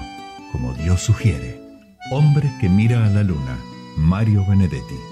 [0.52, 1.58] como Dios sugiere.
[2.10, 3.56] Hombre que mira a la luna,
[3.96, 5.11] Mario Benedetti.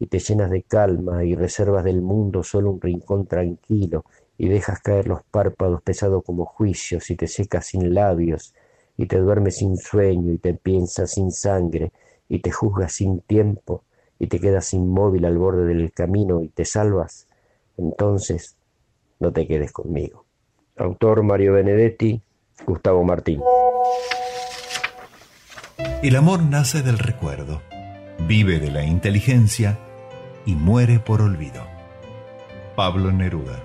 [0.00, 4.06] y te llenas de calma, y reservas del mundo solo un rincón tranquilo,
[4.38, 8.54] y dejas caer los párpados pesados como juicios, y te secas sin labios,
[8.96, 11.92] y te duermes sin sueño, y te piensas sin sangre,
[12.30, 13.84] y te juzgas sin tiempo,
[14.18, 17.26] y te quedas inmóvil al borde del camino y te salvas,
[17.76, 18.56] entonces
[19.18, 20.24] no te quedes conmigo.
[20.76, 22.22] Autor Mario Benedetti,
[22.66, 23.42] Gustavo Martín.
[26.02, 27.60] El amor nace del recuerdo,
[28.26, 29.78] vive de la inteligencia
[30.46, 31.66] y muere por olvido.
[32.74, 33.62] Pablo Neruda.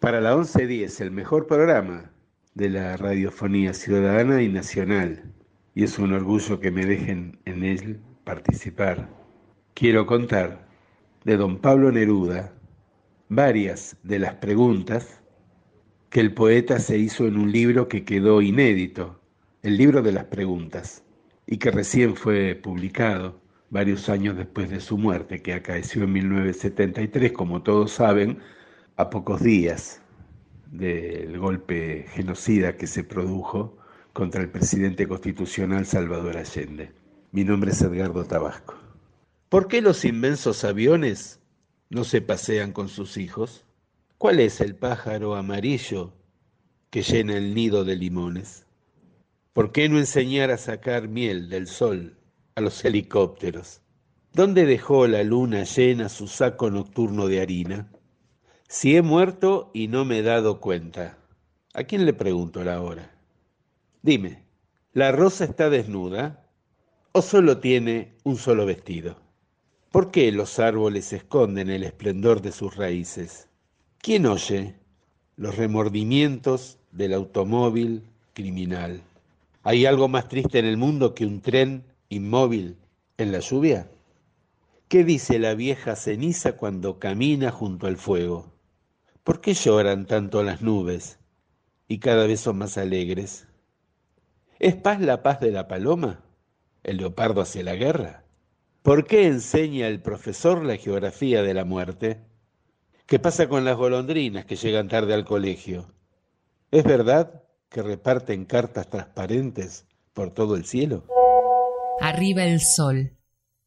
[0.00, 2.10] Para la 1110, el mejor programa
[2.54, 5.22] de la radiofonía ciudadana y nacional,
[5.74, 9.08] y es un orgullo que me dejen en él participar.
[9.74, 10.66] Quiero contar
[11.24, 12.54] de don Pablo Neruda
[13.28, 15.20] varias de las preguntas
[16.10, 19.20] que el poeta se hizo en un libro que quedó inédito,
[19.62, 21.04] el libro de las preguntas,
[21.46, 23.40] y que recién fue publicado
[23.70, 28.38] varios años después de su muerte, que acaeció en 1973, como todos saben,
[28.96, 30.00] a pocos días
[30.70, 33.76] del golpe genocida que se produjo
[34.12, 36.92] contra el presidente constitucional Salvador Allende.
[37.32, 38.74] Mi nombre es Edgardo Tabasco.
[39.48, 41.40] ¿Por qué los inmensos aviones
[41.88, 43.64] no se pasean con sus hijos?
[44.18, 46.12] ¿Cuál es el pájaro amarillo
[46.90, 48.66] que llena el nido de limones?
[49.52, 52.17] ¿Por qué no enseñar a sacar miel del sol
[52.58, 53.82] a los helicópteros?
[54.32, 57.88] ¿Dónde dejó la luna llena su saco nocturno de harina?
[58.66, 61.18] Si he muerto y no me he dado cuenta,
[61.72, 63.14] ¿a quién le pregunto la hora?
[64.02, 64.42] Dime,
[64.92, 66.48] ¿la rosa está desnuda
[67.12, 69.14] o solo tiene un solo vestido?
[69.92, 73.46] ¿Por qué los árboles esconden el esplendor de sus raíces?
[73.98, 74.74] ¿Quién oye
[75.36, 78.02] los remordimientos del automóvil
[78.34, 79.00] criminal?
[79.62, 82.78] ¿Hay algo más triste en el mundo que un tren inmóvil
[83.16, 83.90] en la lluvia?
[84.88, 88.52] ¿Qué dice la vieja ceniza cuando camina junto al fuego?
[89.22, 91.18] ¿Por qué lloran tanto las nubes
[91.86, 93.46] y cada vez son más alegres?
[94.58, 96.24] ¿Es paz la paz de la paloma?
[96.82, 98.24] ¿El leopardo hacia la guerra?
[98.82, 102.24] ¿Por qué enseña el profesor la geografía de la muerte?
[103.06, 105.92] ¿Qué pasa con las golondrinas que llegan tarde al colegio?
[106.70, 111.04] ¿Es verdad que reparten cartas transparentes por todo el cielo?
[112.00, 113.18] Arriba el sol,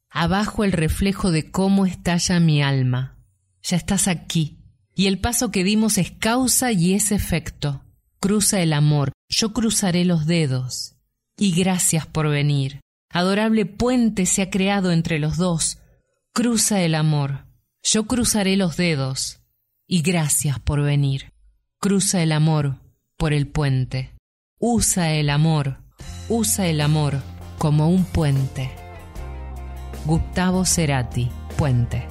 [0.08, 3.18] abajo el reflejo de cómo estalla mi alma.
[3.62, 4.58] Ya estás aquí,
[4.94, 7.84] y el paso que dimos es causa y es efecto.
[8.20, 10.96] Cruza el amor, yo cruzaré los dedos.
[11.36, 12.80] Y gracias por venir.
[13.10, 15.78] Adorable puente se ha creado entre los dos.
[16.32, 17.46] Cruza el amor,
[17.82, 19.40] yo cruzaré los dedos.
[19.86, 21.32] Y gracias por venir.
[21.78, 22.80] Cruza el amor
[23.18, 24.14] por el puente.
[24.58, 25.82] Usa el amor,
[26.28, 27.20] usa el amor
[27.62, 28.72] como un puente.
[30.04, 32.08] Gustavo Cerati, Puente.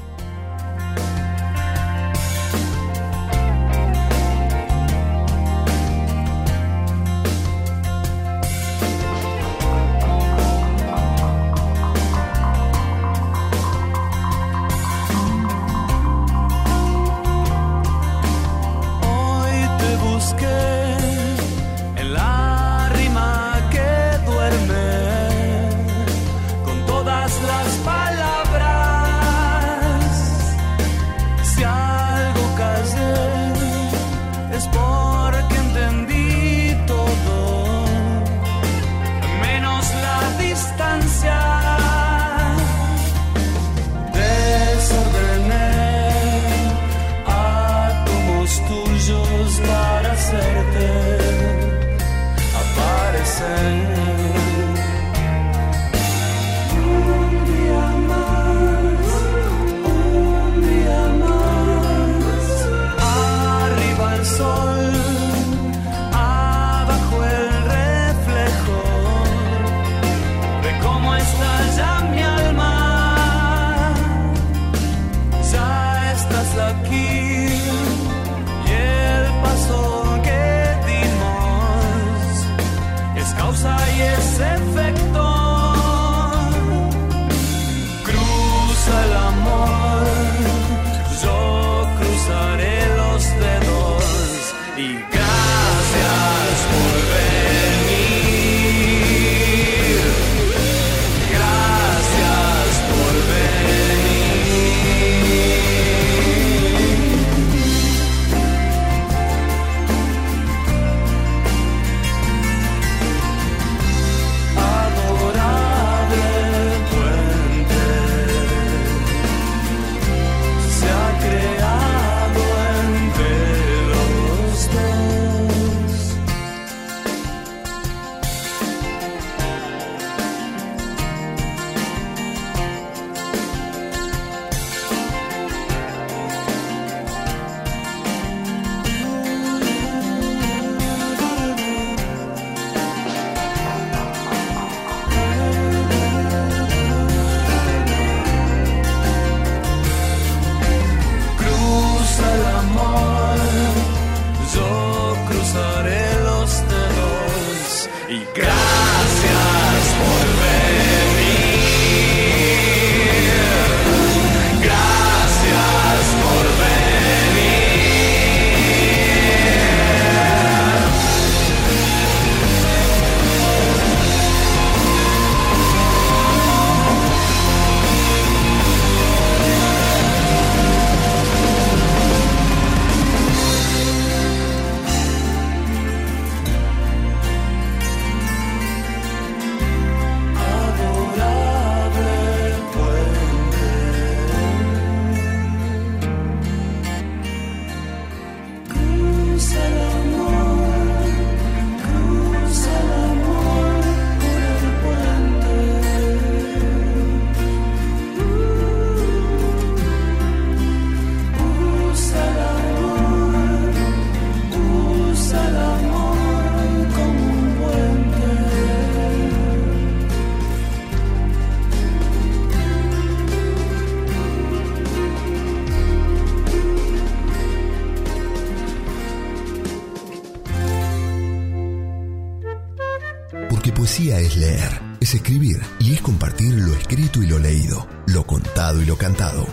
[238.97, 239.47] Cantado.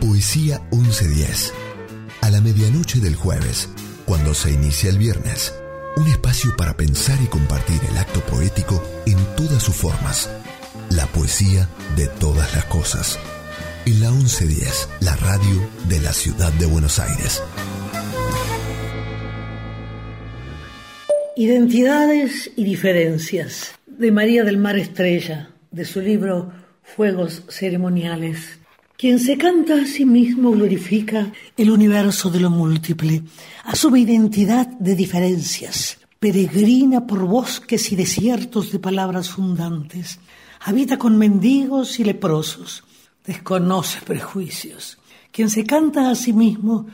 [0.00, 1.52] Poesía 1110.
[2.20, 3.68] A la medianoche del jueves,
[4.04, 5.54] cuando se inicia el viernes.
[5.96, 10.30] Un espacio para pensar y compartir el acto poético en todas sus formas.
[10.90, 13.18] La poesía de todas las cosas.
[13.84, 17.42] En la 1110, la radio de la ciudad de Buenos Aires.
[21.36, 26.52] Identidades y diferencias de María del Mar Estrella, de su libro
[26.96, 28.58] Fuegos Ceremoniales.
[28.98, 33.22] Quien se canta a sí mismo glorifica el universo de lo múltiple,
[33.64, 40.20] asume identidad de diferencias, peregrina por bosques y desiertos de palabras fundantes,
[40.60, 42.84] habita con mendigos y leprosos,
[43.24, 44.98] desconoce prejuicios.
[45.30, 46.86] Quien se canta a sí mismo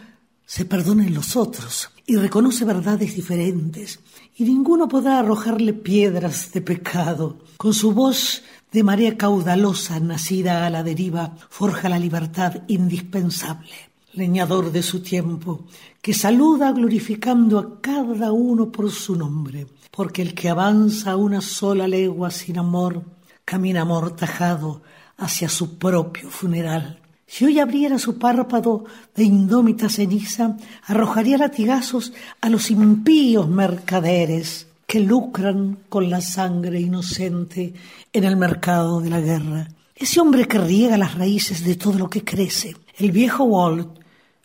[0.46, 4.00] se perdona en los otros y reconoce verdades diferentes,
[4.36, 7.38] y ninguno podrá arrojarle piedras de pecado.
[7.58, 8.42] Con su voz
[8.72, 13.72] de marea caudalosa, nacida a la deriva, forja la libertad indispensable.
[14.12, 15.64] Leñador de su tiempo,
[16.02, 21.86] que saluda glorificando a cada uno por su nombre, porque el que avanza una sola
[21.86, 23.02] legua sin amor,
[23.44, 24.82] camina amortajado
[25.16, 27.00] hacia su propio funeral.
[27.26, 28.84] Si hoy abriera su párpado
[29.14, 37.74] de indómita ceniza, arrojaría latigazos a los impíos mercaderes que lucran con la sangre inocente
[38.10, 39.68] en el mercado de la guerra.
[39.94, 42.74] Ese hombre que riega las raíces de todo lo que crece.
[42.96, 43.98] El viejo Walt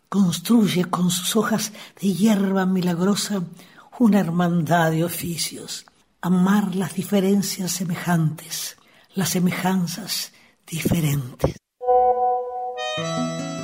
[0.10, 1.72] construye con sus hojas
[2.02, 3.41] de hierba milagrosa
[3.99, 5.86] una hermandad de oficios.
[6.20, 8.76] Amar las diferencias semejantes,
[9.15, 10.34] las semejanzas
[10.70, 11.56] diferentes.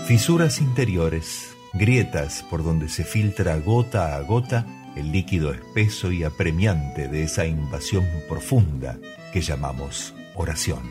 [0.07, 7.07] Fisuras interiores, grietas por donde se filtra gota a gota el líquido espeso y apremiante
[7.07, 8.97] de esa invasión profunda
[9.31, 10.81] que llamamos oración.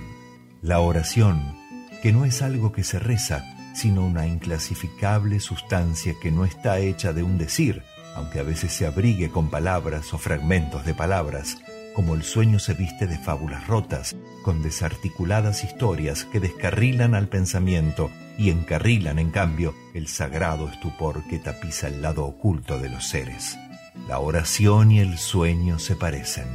[0.63, 1.55] La oración,
[2.03, 3.45] que no es algo que se reza,
[3.75, 7.83] sino una inclasificable sustancia que no está hecha de un decir,
[8.17, 11.59] aunque a veces se abrigue con palabras o fragmentos de palabras,
[11.95, 18.11] como el sueño se viste de fábulas rotas, con desarticuladas historias que descarrilan al pensamiento
[18.39, 23.59] y encarrilan, en cambio, el sagrado estupor que tapiza el lado oculto de los seres.
[24.07, 26.47] La oración y el sueño se parecen.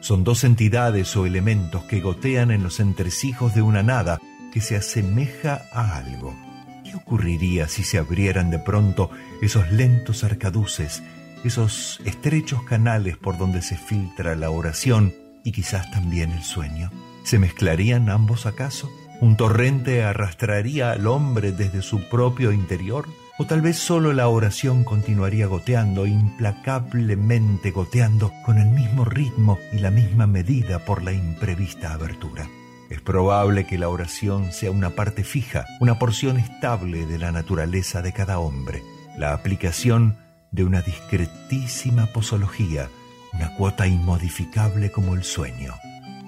[0.00, 4.20] Son dos entidades o elementos que gotean en los entresijos de una nada
[4.52, 6.36] que se asemeja a algo.
[6.84, 9.10] ¿Qué ocurriría si se abrieran de pronto
[9.40, 11.02] esos lentos arcaduces,
[11.42, 16.90] esos estrechos canales por donde se filtra la oración y quizás también el sueño?
[17.24, 18.90] ¿Se mezclarían ambos acaso?
[19.20, 23.06] ¿Un torrente arrastraría al hombre desde su propio interior?
[23.36, 29.78] O tal vez solo la oración continuaría goteando, implacablemente goteando, con el mismo ritmo y
[29.78, 32.48] la misma medida por la imprevista abertura.
[32.90, 38.02] Es probable que la oración sea una parte fija, una porción estable de la naturaleza
[38.02, 38.84] de cada hombre,
[39.18, 40.16] la aplicación
[40.52, 42.88] de una discretísima posología,
[43.32, 45.74] una cuota inmodificable como el sueño,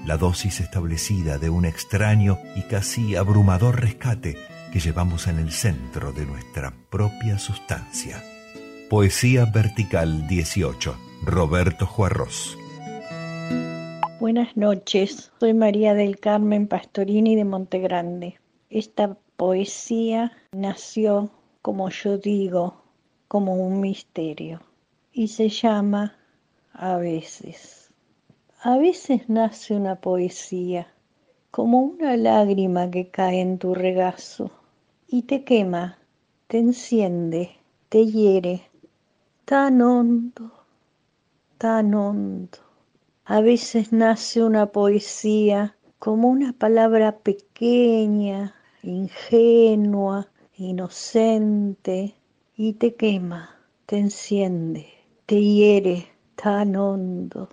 [0.05, 6.13] la dosis establecida de un extraño y casi abrumador rescate que llevamos en el centro
[6.13, 8.23] de nuestra propia sustancia.
[8.91, 10.95] Poesía Vertical 18,
[11.25, 12.59] Roberto Juarros.
[14.21, 18.39] Buenas noches, soy María del Carmen Pastorini de Montegrande.
[18.69, 21.31] Esta poesía nació,
[21.63, 22.83] como yo digo,
[23.29, 24.61] como un misterio
[25.11, 26.19] y se llama
[26.75, 27.95] A veces.
[28.61, 30.93] A veces nace una poesía
[31.51, 34.51] como una lágrima que cae en tu regazo
[35.09, 35.99] y te quema,
[36.49, 37.51] te enciende,
[37.89, 38.69] te hiere,
[39.45, 40.53] tan hondo,
[41.59, 42.59] tan hondo.
[43.25, 52.15] A veces nace una poesía como una palabra pequeña, ingenua, inocente,
[52.57, 53.51] y te quema,
[53.87, 54.89] te enciende,
[55.27, 57.49] te hiere tan hondo,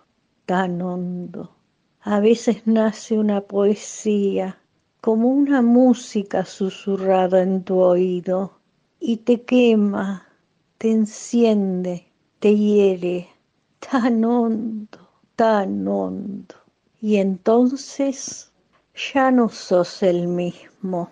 [0.46, 1.56] tan hondo.
[2.02, 4.63] A veces nace una poesía
[5.04, 8.54] como una música susurrada en tu oído
[9.02, 10.26] y te quema,
[10.78, 12.08] te enciende,
[12.40, 13.28] te hiere
[13.80, 15.00] tan hondo,
[15.36, 16.56] tan hondo.
[17.02, 18.50] Y entonces
[19.14, 21.10] ya no sos el mismo.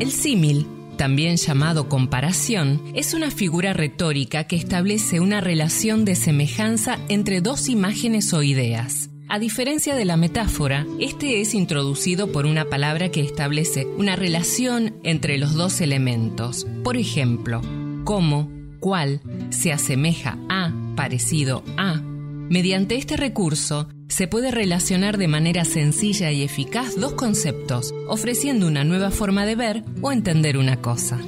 [0.00, 0.66] El símil
[0.96, 7.68] también llamado comparación, es una figura retórica que establece una relación de semejanza entre dos
[7.68, 9.10] imágenes o ideas.
[9.28, 14.94] A diferencia de la metáfora, este es introducido por una palabra que establece una relación
[15.02, 16.64] entre los dos elementos.
[16.84, 17.60] Por ejemplo,
[18.04, 18.48] cómo,
[18.78, 19.20] cuál,
[19.50, 22.00] se asemeja a, parecido a.
[22.48, 28.84] Mediante este recurso se puede relacionar de manera sencilla y eficaz dos conceptos, ofreciendo una
[28.84, 31.18] nueva forma de ver o entender una cosa.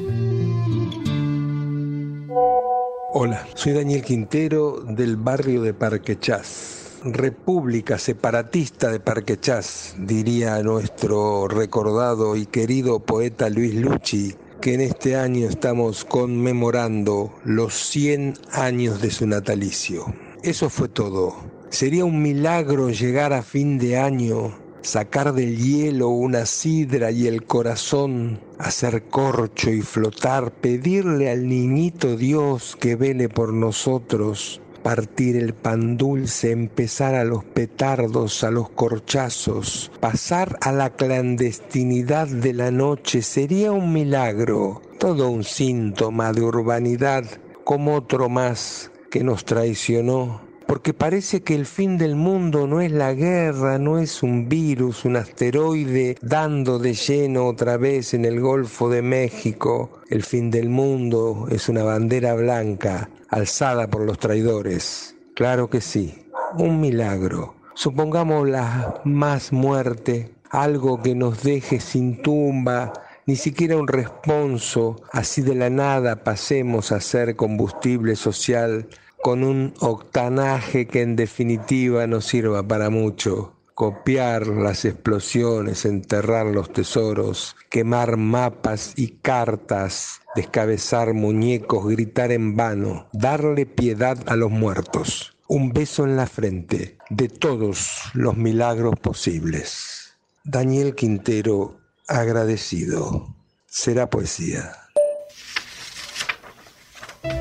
[3.12, 6.77] Hola, soy Daniel Quintero del barrio de Parque Chas.
[7.04, 14.80] República separatista de Parque Chas, diría nuestro recordado y querido poeta Luis Lucci, que en
[14.80, 20.12] este año estamos conmemorando los 100 años de su natalicio.
[20.42, 21.36] Eso fue todo.
[21.70, 27.44] Sería un milagro llegar a fin de año, sacar del hielo una sidra y el
[27.44, 35.52] corazón, hacer corcho y flotar, pedirle al niñito Dios que vele por nosotros, partir el
[35.52, 42.70] pan dulce, empezar a los petardos, a los corchazos, pasar a la clandestinidad de la
[42.70, 47.26] noche, sería un milagro, todo un síntoma de urbanidad,
[47.64, 52.92] como otro más que nos traicionó, porque parece que el fin del mundo no es
[52.92, 58.38] la guerra, no es un virus, un asteroide dando de lleno otra vez en el
[58.38, 60.02] Golfo de México.
[60.10, 65.16] El fin del mundo es una bandera blanca alzada por los traidores.
[65.34, 66.26] Claro que sí,
[66.58, 67.54] un milagro.
[67.72, 72.92] Supongamos la más muerte, algo que nos deje sin tumba,
[73.24, 78.86] ni siquiera un responso, así de la nada pasemos a ser combustible social
[79.22, 83.54] con un octanaje que en definitiva no sirva para mucho.
[83.74, 93.06] Copiar las explosiones, enterrar los tesoros, quemar mapas y cartas, descabezar muñecos, gritar en vano,
[93.12, 95.36] darle piedad a los muertos.
[95.46, 100.16] Un beso en la frente de todos los milagros posibles.
[100.42, 101.78] Daniel Quintero
[102.08, 103.34] agradecido.
[103.66, 104.72] Será poesía.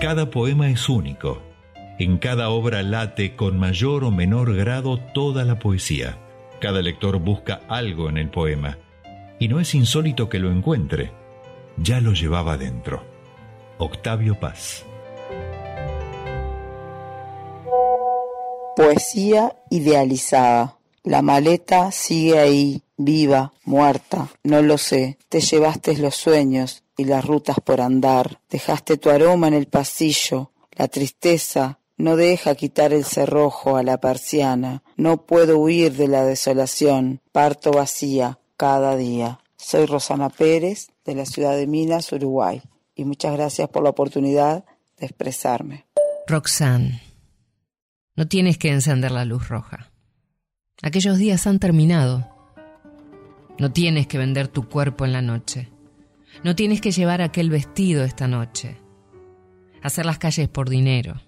[0.02, 1.47] Cada poema es único.
[2.00, 6.20] En cada obra late con mayor o menor grado toda la poesía.
[6.62, 8.78] Cada lector busca algo en el poema.
[9.40, 11.12] Y no es insólito que lo encuentre.
[11.76, 13.04] Ya lo llevaba dentro.
[13.80, 14.86] Octavio Paz.
[18.76, 20.78] Poesía idealizada.
[21.04, 25.18] La maleta sigue ahí, viva, muerta, no lo sé.
[25.30, 28.40] Te llevaste los sueños y las rutas por andar.
[28.52, 30.52] Dejaste tu aroma en el pasillo.
[30.74, 34.84] La tristeza no deja quitar el cerrojo a la persiana.
[34.96, 37.22] No puedo huir de la desolación.
[37.32, 39.40] Parto vacía cada día.
[39.58, 42.62] Soy Rosana Pérez de la ciudad de Minas, Uruguay.
[42.94, 44.64] Y muchas gracias por la oportunidad
[44.98, 45.88] de expresarme.
[46.28, 47.02] Roxanne,
[48.16, 49.92] no tienes que encender la luz roja.
[50.84, 52.28] Aquellos días han terminado.
[53.58, 55.70] No tienes que vender tu cuerpo en la noche.
[56.44, 58.78] No tienes que llevar aquel vestido esta noche.
[59.82, 61.22] Hacer las calles por dinero.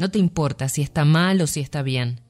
[0.00, 2.22] No te importa si está mal o si está bien.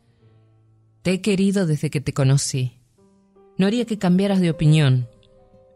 [1.03, 2.81] Te he querido desde que te conocí.
[3.59, 5.09] No haría que cambiaras de opinión.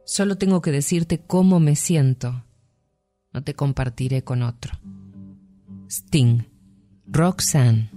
[0.05, 2.45] Solo tengo que decirte cómo me siento.
[3.33, 4.73] No te compartiré con otro.
[5.89, 6.43] Sting.
[7.07, 7.91] Roxanne.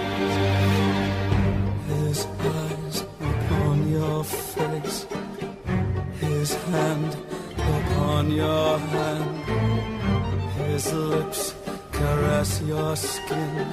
[1.88, 5.08] His eyes upon your face,
[6.20, 7.18] his hand
[7.58, 9.46] upon your hand,
[10.58, 11.56] his lips
[11.92, 13.68] caress your skin.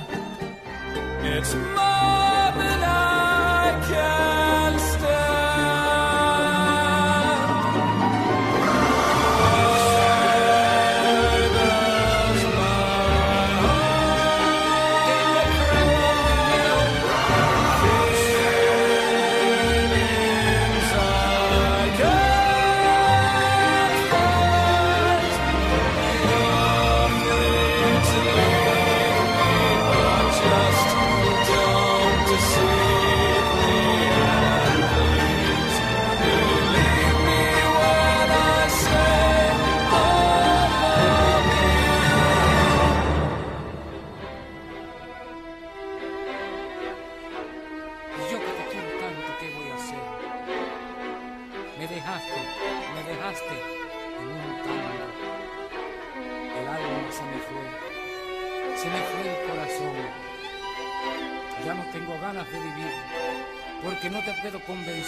[1.22, 4.49] It's more than I can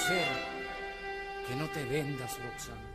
[0.09, 2.92] que no te vendas, Roxana.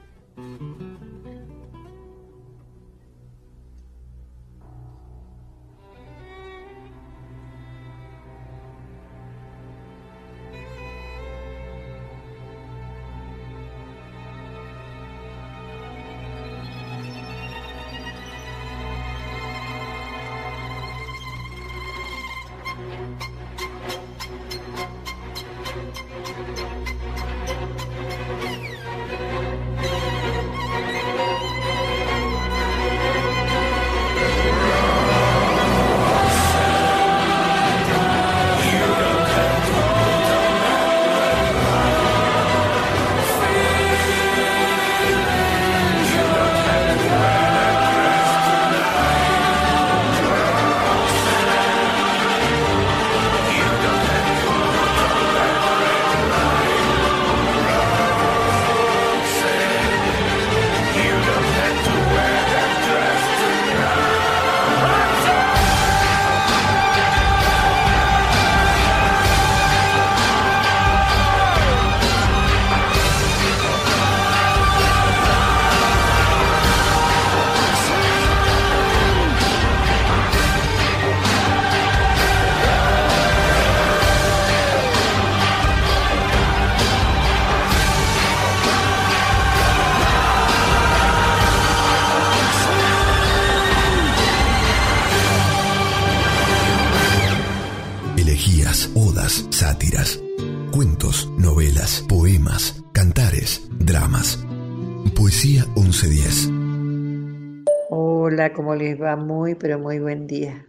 [109.47, 110.67] Muy, pero muy buen día.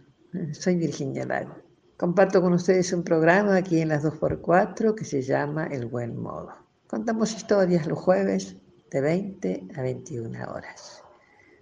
[0.53, 1.53] Soy Virginia Lago.
[1.97, 6.53] Comparto con ustedes un programa aquí en las 2x4 que se llama El Buen Modo.
[6.87, 8.55] Contamos historias los jueves
[8.89, 11.03] de 20 a 21 horas.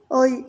[0.10, 0.46] Hoy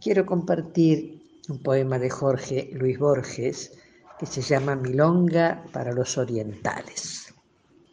[0.00, 3.76] quiero compartir un poema de Jorge Luis Borges
[4.16, 7.34] que se llama Milonga para los orientales.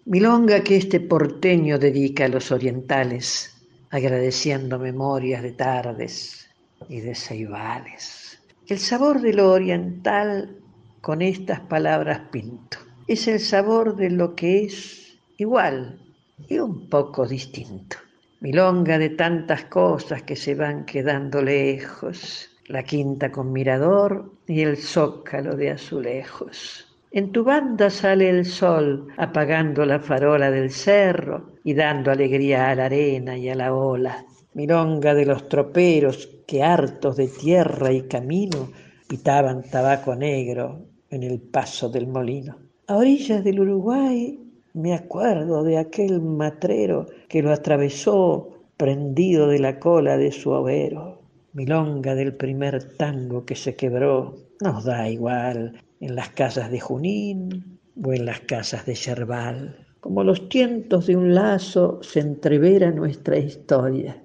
[0.05, 3.55] Milonga que este porteño dedica a los orientales,
[3.89, 6.42] agradeciendo memorias de tardes
[6.89, 8.39] y de ceibales.
[8.67, 10.57] El sabor de lo oriental
[11.01, 12.77] con estas palabras pinto.
[13.07, 15.99] Es el sabor de lo que es igual
[16.47, 17.97] y un poco distinto.
[18.39, 24.77] Milonga de tantas cosas que se van quedando lejos, la quinta con mirador y el
[24.77, 26.87] zócalo de azulejos.
[27.11, 32.75] En tu banda sale el sol apagando la farola del cerro y dando alegría a
[32.75, 34.25] la arena y a la ola.
[34.53, 38.69] Milonga de los troperos que hartos de tierra y camino
[39.07, 42.57] pitaban tabaco negro en el paso del molino.
[42.87, 44.39] A orillas del Uruguay
[44.73, 51.23] me acuerdo de aquel matrero que lo atravesó prendido de la cola de su overo
[51.53, 57.79] milonga del primer tango que se quebró, nos da igual en las casas de Junín
[58.03, 59.77] o en las casas de Yerbal.
[59.99, 64.21] Como los tientos de un lazo se entrevera nuestra historia,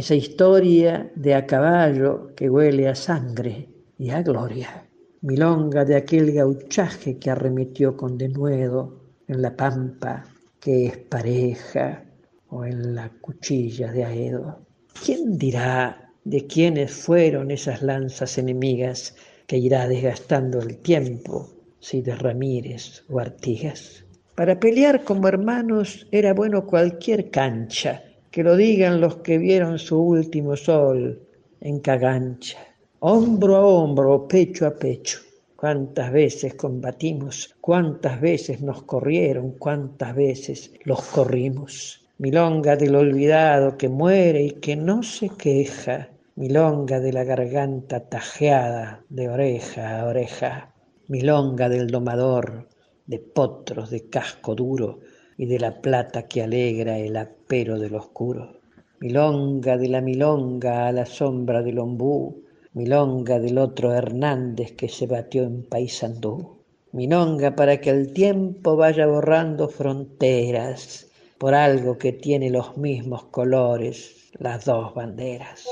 [0.00, 3.68] esa historia de a caballo que huele a sangre
[3.98, 4.88] y a gloria.
[5.20, 8.80] Milonga de aquel gauchaje que arremetió con denuedo
[9.28, 10.24] en la pampa
[10.58, 12.02] que es pareja
[12.48, 14.60] o en la cuchilla de Aedo.
[15.04, 19.14] ¿Quién dirá de quiénes fueron esas lanzas enemigas
[19.46, 24.04] que irá desgastando el tiempo, si de Ramírez o Artigas.
[24.34, 30.00] Para pelear como hermanos era bueno cualquier cancha, que lo digan los que vieron su
[30.00, 31.20] último sol
[31.60, 32.58] en Cagancha.
[33.00, 35.18] Hombro a hombro, pecho a pecho.
[35.56, 43.88] Cuántas veces combatimos, cuántas veces nos corrieron, cuántas veces los corrimos milonga del olvidado que
[43.88, 50.74] muere y que no se queja, milonga de la garganta tajeada de oreja a oreja,
[51.08, 52.68] milonga del domador
[53.06, 55.00] de potros de casco duro
[55.40, 58.60] y de la plata que alegra el apero del oscuro,
[59.00, 62.42] milonga de la milonga a la sombra del ombú,
[62.74, 66.58] milonga del otro Hernández que se batió en Paysandú,
[66.92, 71.06] milonga para que el tiempo vaya borrando fronteras,
[71.38, 75.64] por algo que tiene los mismos colores, las dos banderas.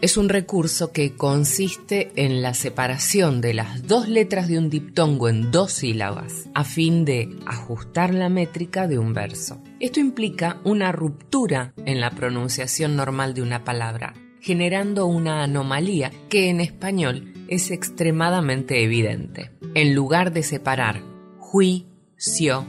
[0.00, 5.28] Es un recurso que consiste en la separación de las dos letras de un diptongo
[5.28, 9.62] en dos sílabas a fin de ajustar la métrica de un verso.
[9.78, 14.14] Esto implica una ruptura en la pronunciación normal de una palabra.
[14.42, 19.50] generando una anomalía que en español es extremadamente evidente.
[19.74, 21.02] En lugar de separar
[21.38, 22.64] juicio,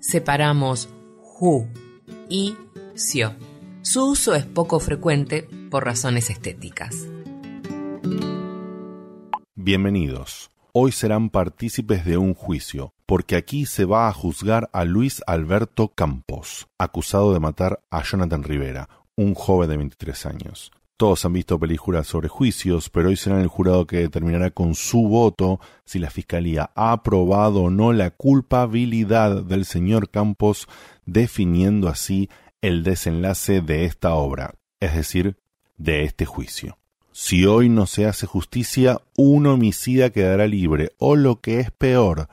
[0.00, 0.88] separamos
[1.20, 1.66] ju
[2.30, 2.56] y
[2.94, 3.34] cio.
[3.82, 7.08] Su uso es poco frecuente por razones estéticas.
[9.54, 10.50] Bienvenidos.
[10.72, 15.88] Hoy serán partícipes de un juicio, porque aquí se va a juzgar a Luis Alberto
[15.88, 20.70] Campos, acusado de matar a Jonathan Rivera, un joven de 23 años.
[20.96, 25.08] Todos han visto películas sobre juicios, pero hoy serán el jurado que determinará con su
[25.08, 30.68] voto si la Fiscalía ha aprobado o no la culpabilidad del señor Campos,
[31.06, 32.28] definiendo así
[32.60, 35.39] el desenlace de esta obra, es decir,
[35.80, 36.78] de este juicio.
[37.10, 42.28] Si hoy no se hace justicia, un homicida quedará libre, o lo que es peor,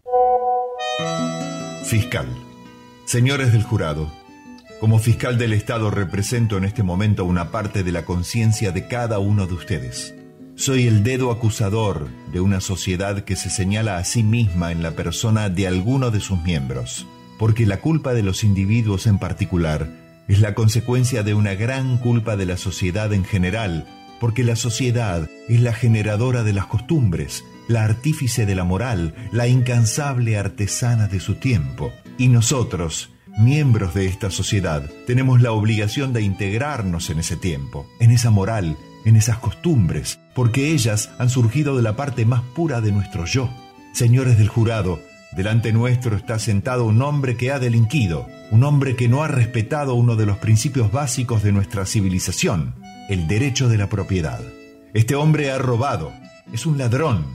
[1.83, 2.25] Fiscal.
[3.05, 4.11] Señores del jurado,
[4.83, 9.17] como fiscal del Estado represento en este momento una parte de la conciencia de cada
[9.17, 10.13] uno de ustedes.
[10.55, 14.91] Soy el dedo acusador de una sociedad que se señala a sí misma en la
[14.91, 17.07] persona de alguno de sus miembros,
[17.39, 19.87] porque la culpa de los individuos en particular
[20.27, 23.87] es la consecuencia de una gran culpa de la sociedad en general,
[24.19, 29.47] porque la sociedad es la generadora de las costumbres, la artífice de la moral, la
[29.47, 31.93] incansable artesana de su tiempo.
[32.17, 38.11] Y nosotros, miembros de esta sociedad, tenemos la obligación de integrarnos en ese tiempo, en
[38.11, 42.91] esa moral, en esas costumbres, porque ellas han surgido de la parte más pura de
[42.91, 43.49] nuestro yo.
[43.93, 44.99] Señores del jurado,
[45.35, 49.95] delante nuestro está sentado un hombre que ha delinquido, un hombre que no ha respetado
[49.95, 52.75] uno de los principios básicos de nuestra civilización,
[53.09, 54.41] el derecho de la propiedad.
[54.93, 56.13] Este hombre ha robado,
[56.51, 57.25] es un ladrón,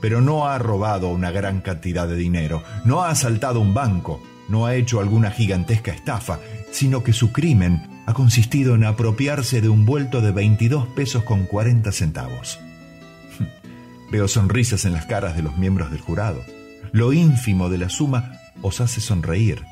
[0.00, 4.66] pero no ha robado una gran cantidad de dinero, no ha asaltado un banco, no
[4.66, 6.40] ha hecho alguna gigantesca estafa,
[6.70, 11.44] sino que su crimen ha consistido en apropiarse de un vuelto de 22 pesos con
[11.44, 12.58] 40 centavos.
[14.10, 16.42] Veo sonrisas en las caras de los miembros del jurado.
[16.92, 19.62] Lo ínfimo de la suma os hace sonreír.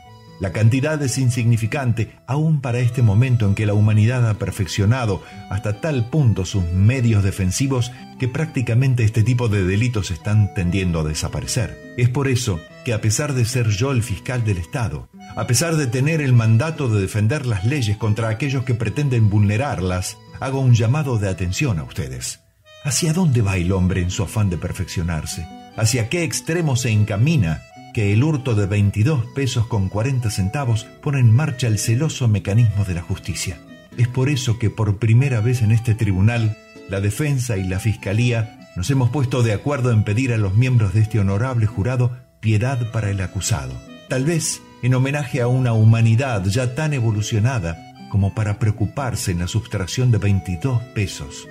[0.41, 5.83] La cantidad es insignificante aún para este momento en que la humanidad ha perfeccionado hasta
[5.83, 11.77] tal punto sus medios defensivos que prácticamente este tipo de delitos están tendiendo a desaparecer.
[11.99, 15.77] Es por eso que a pesar de ser yo el fiscal del Estado, a pesar
[15.77, 20.75] de tener el mandato de defender las leyes contra aquellos que pretenden vulnerarlas, hago un
[20.75, 22.41] llamado de atención a ustedes.
[22.83, 25.47] ¿Hacia dónde va el hombre en su afán de perfeccionarse?
[25.77, 27.63] ¿Hacia qué extremo se encamina
[27.93, 32.85] que el hurto de 22 pesos con 40 centavos pone en marcha el celoso mecanismo
[32.85, 33.59] de la justicia.
[33.97, 36.57] Es por eso que por primera vez en este tribunal,
[36.89, 40.95] la defensa y la fiscalía nos hemos puesto de acuerdo en pedir a los miembros
[40.95, 43.75] de este honorable jurado piedad para el acusado.
[44.09, 47.77] Tal vez en homenaje a una humanidad ya tan evolucionada
[48.11, 51.47] como para preocuparse en la sustracción de 22 pesos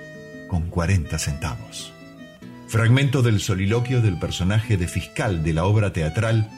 [0.48, 1.92] con 40 centavos.
[2.70, 6.48] Fragmento del soliloquio del personaje de fiscal de la obra teatral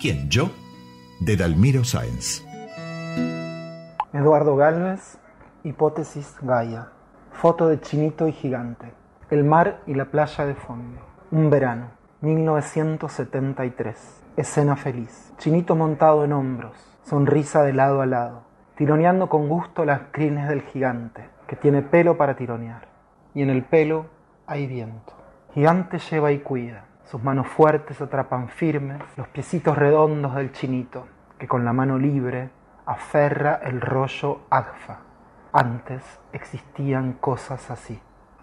[0.00, 0.52] ¿Quién, yo?
[1.18, 2.44] de Dalmiro Sáenz.
[4.12, 5.18] Eduardo Galvez,
[5.64, 6.92] Hipótesis Gaia.
[7.32, 8.92] Foto de Chinito y Gigante.
[9.28, 11.00] El mar y la playa de fondo.
[11.32, 11.90] Un verano,
[12.20, 14.22] 1973.
[14.36, 15.32] Escena feliz.
[15.38, 18.44] Chinito montado en hombros, sonrisa de lado a lado,
[18.76, 22.86] tironeando con gusto las crines del gigante, que tiene pelo para tironear.
[23.34, 24.06] Y en el pelo
[24.46, 25.25] hay viento.
[25.56, 26.84] Gigante lleva y cuida.
[27.06, 31.06] Sus manos fuertes atrapan firmes los piecitos redondos del chinito,
[31.38, 32.50] que con la mano libre
[32.84, 34.98] aferra el rollo agfa.
[35.54, 36.02] Antes
[36.34, 37.98] existían cosas así.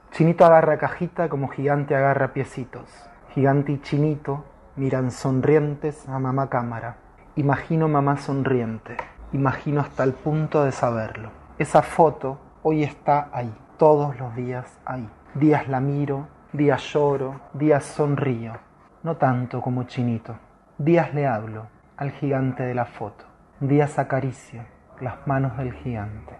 [0.10, 2.90] Chinito agarra cajita como gigante agarra piecitos.
[3.36, 4.46] Gigante y chinito
[4.76, 6.96] miran sonrientes a mamá cámara.
[7.36, 8.98] Imagino mamá sonriente.
[9.34, 11.30] Imagino hasta el punto de saberlo.
[11.60, 15.08] Esa foto hoy está ahí, todos los días ahí.
[15.36, 18.54] Días la miro, Días lloro, días sonrío,
[19.02, 20.38] no tanto como chinito.
[20.78, 21.66] Días le hablo
[21.98, 23.26] al gigante de la foto.
[23.60, 24.64] Días acaricio
[25.02, 26.38] las manos del gigante.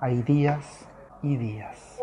[0.00, 0.88] Hay días
[1.20, 1.98] y días.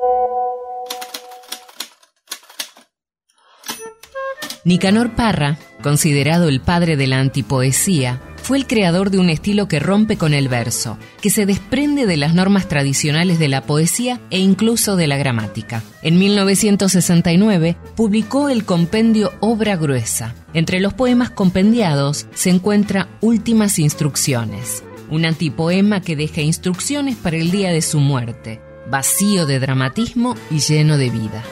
[4.66, 9.80] Nicanor Parra, considerado el padre de la antipoesía, fue el creador de un estilo que
[9.80, 14.40] rompe con el verso, que se desprende de las normas tradicionales de la poesía e
[14.40, 15.82] incluso de la gramática.
[16.02, 20.36] En 1969 publicó el compendio Obra Gruesa.
[20.54, 27.50] Entre los poemas compendiados se encuentra Últimas Instrucciones, un antipoema que deja instrucciones para el
[27.50, 28.60] día de su muerte,
[28.92, 31.44] vacío de dramatismo y lleno de vida.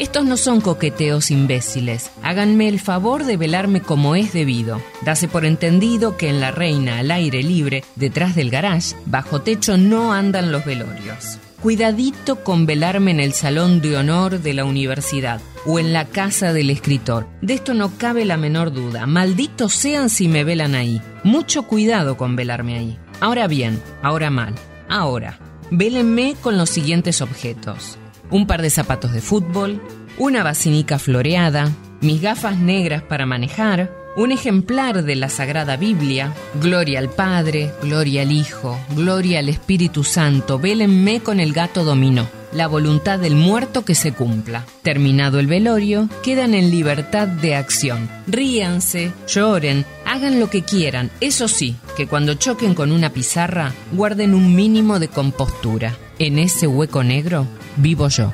[0.00, 2.10] Estos no son coqueteos imbéciles.
[2.22, 4.80] Háganme el favor de velarme como es debido.
[5.02, 9.76] Dase por entendido que en la reina al aire libre, detrás del garage, bajo techo
[9.76, 11.36] no andan los velorios.
[11.60, 16.54] Cuidadito con velarme en el salón de honor de la universidad o en la casa
[16.54, 17.28] del escritor.
[17.42, 19.06] De esto no cabe la menor duda.
[19.06, 21.02] Malditos sean si me velan ahí.
[21.24, 22.98] Mucho cuidado con velarme ahí.
[23.20, 24.54] Ahora bien, ahora mal.
[24.88, 25.38] Ahora,
[25.70, 27.98] vélenme con los siguientes objetos
[28.30, 29.80] un par de zapatos de fútbol,
[30.18, 31.70] una basinica floreada,
[32.00, 38.22] mis gafas negras para manejar, un ejemplar de la Sagrada Biblia, Gloria al Padre, Gloria
[38.22, 42.28] al Hijo, Gloria al Espíritu Santo, vélenme con el gato dominó.
[42.52, 44.66] La voluntad del muerto que se cumpla.
[44.82, 48.10] Terminado el velorio, quedan en libertad de acción.
[48.26, 51.10] Ríanse, lloren, hagan lo que quieran.
[51.20, 55.96] Eso sí, que cuando choquen con una pizarra, guarden un mínimo de compostura.
[56.18, 57.46] En ese hueco negro
[57.76, 58.32] vivo yo.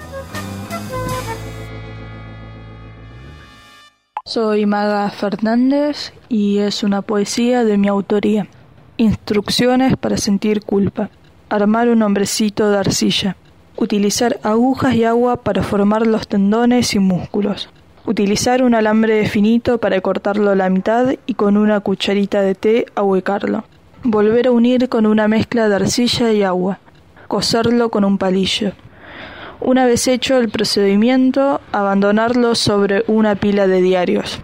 [4.25, 8.49] Soy Maga Fernández y es una poesía de mi autoría.
[8.97, 11.11] Instrucciones para sentir culpa.
[11.51, 13.37] Armar un hombrecito de arcilla.
[13.77, 17.69] Utilizar agujas y agua para formar los tendones y músculos.
[18.07, 22.87] Utilizar un alambre finito para cortarlo a la mitad y con una cucharita de té
[22.95, 23.65] ahuecarlo.
[24.05, 26.79] Volver a unir con una mezcla de arcilla y agua.
[27.29, 28.73] Coserlo con un palillo
[29.61, 34.41] una vez hecho el procedimiento, abandonarlo sobre una pila de diarios.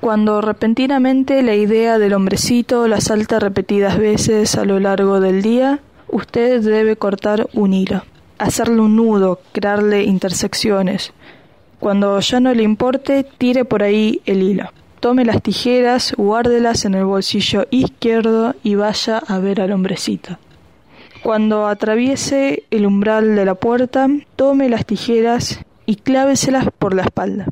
[0.00, 5.80] Cuando repentinamente la idea del hombrecito la salta repetidas veces a lo largo del día,
[6.08, 8.02] usted debe cortar un hilo,
[8.38, 11.12] hacerle un nudo, crearle intersecciones.
[11.80, 14.70] Cuando ya no le importe, tire por ahí el hilo.
[15.00, 20.36] Tome las tijeras, guárdelas en el bolsillo izquierdo y vaya a ver al hombrecito.
[21.22, 27.46] Cuando atraviese el umbral de la puerta, tome las tijeras y cláveselas por la espalda.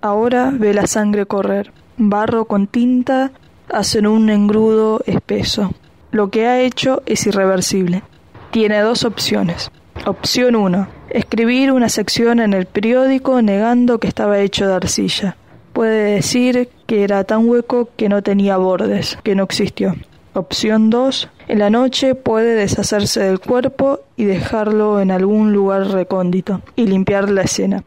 [0.00, 1.72] Ahora ve la sangre correr.
[1.96, 3.30] Barro con tinta
[3.72, 5.72] hacen un engrudo espeso.
[6.10, 8.02] Lo que ha hecho es irreversible.
[8.50, 9.70] Tiene dos opciones.
[10.06, 10.88] Opción 1.
[11.10, 15.36] Escribir una sección en el periódico negando que estaba hecho de arcilla.
[15.74, 19.94] Puede decir que era tan hueco que no tenía bordes, que no existió.
[20.32, 21.28] Opción 2.
[21.48, 27.30] En la noche puede deshacerse del cuerpo y dejarlo en algún lugar recóndito y limpiar
[27.30, 27.84] la escena.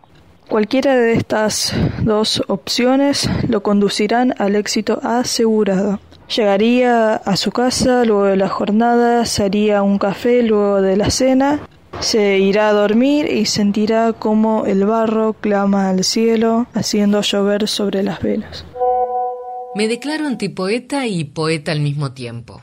[0.47, 1.73] Cualquiera de estas
[2.03, 5.99] dos opciones lo conducirán al éxito asegurado.
[6.35, 11.09] Llegaría a su casa luego de la jornada, se haría un café luego de la
[11.09, 11.59] cena,
[12.01, 18.03] se irá a dormir y sentirá como el barro clama al cielo, haciendo llover sobre
[18.03, 18.65] las velas.
[19.75, 22.61] Me declaro antipoeta y poeta al mismo tiempo.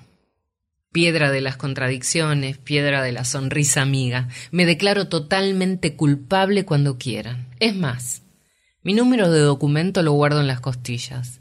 [0.92, 4.28] Piedra de las contradicciones, piedra de la sonrisa amiga.
[4.50, 7.48] Me declaro totalmente culpable cuando quieran.
[7.60, 8.22] Es más,
[8.82, 11.40] mi número de documento lo guardo en las costillas.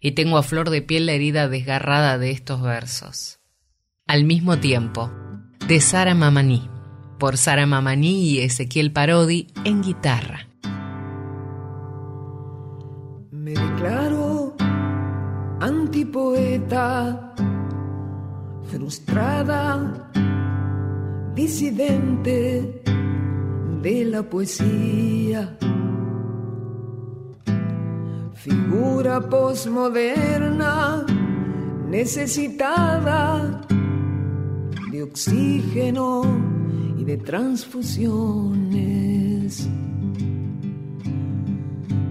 [0.00, 3.38] Y tengo a flor de piel la herida desgarrada de estos versos.
[4.06, 5.10] Al mismo tiempo,
[5.66, 6.68] de Sara Mamaní,
[7.20, 10.48] por Sara Mamaní y Ezequiel Parodi en guitarra.
[13.30, 14.56] Me declaro
[15.60, 17.34] antipoeta,
[18.70, 20.10] frustrada,
[21.34, 22.82] disidente
[23.82, 25.58] de la poesía,
[28.32, 31.04] figura posmoderna
[31.86, 33.60] necesitada
[34.90, 36.59] de oxígeno
[37.10, 39.68] de transfusiones.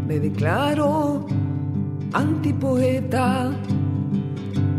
[0.05, 1.25] Me declaro
[2.11, 3.49] antipoeta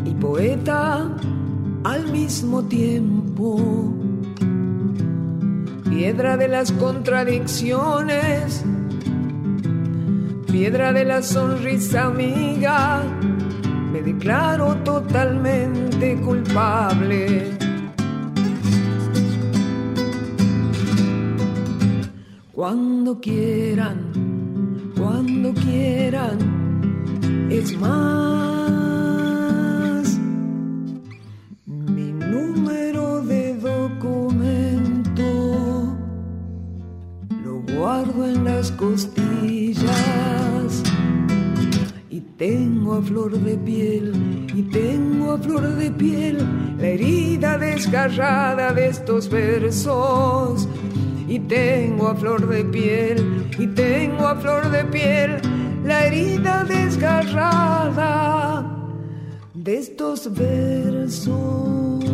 [0.04, 1.16] y poeta
[1.84, 3.94] al mismo tiempo.
[5.88, 8.62] Piedra de las contradicciones,
[10.52, 13.02] piedra de la sonrisa amiga,
[13.90, 17.69] me declaro totalmente culpable.
[22.60, 26.36] Cuando quieran, cuando quieran
[27.50, 27.88] es más.
[31.64, 35.22] Mi número de documento
[37.42, 39.80] lo guardo en las costillas.
[42.40, 46.38] tengo a flor de piel, y tengo a flor de piel
[46.78, 50.66] la herida desgarrada de estos versos.
[51.30, 55.40] Y tengo a flor de piel, y tengo a flor de piel
[55.84, 58.04] la herida desgarrada
[59.54, 62.04] de estos versos.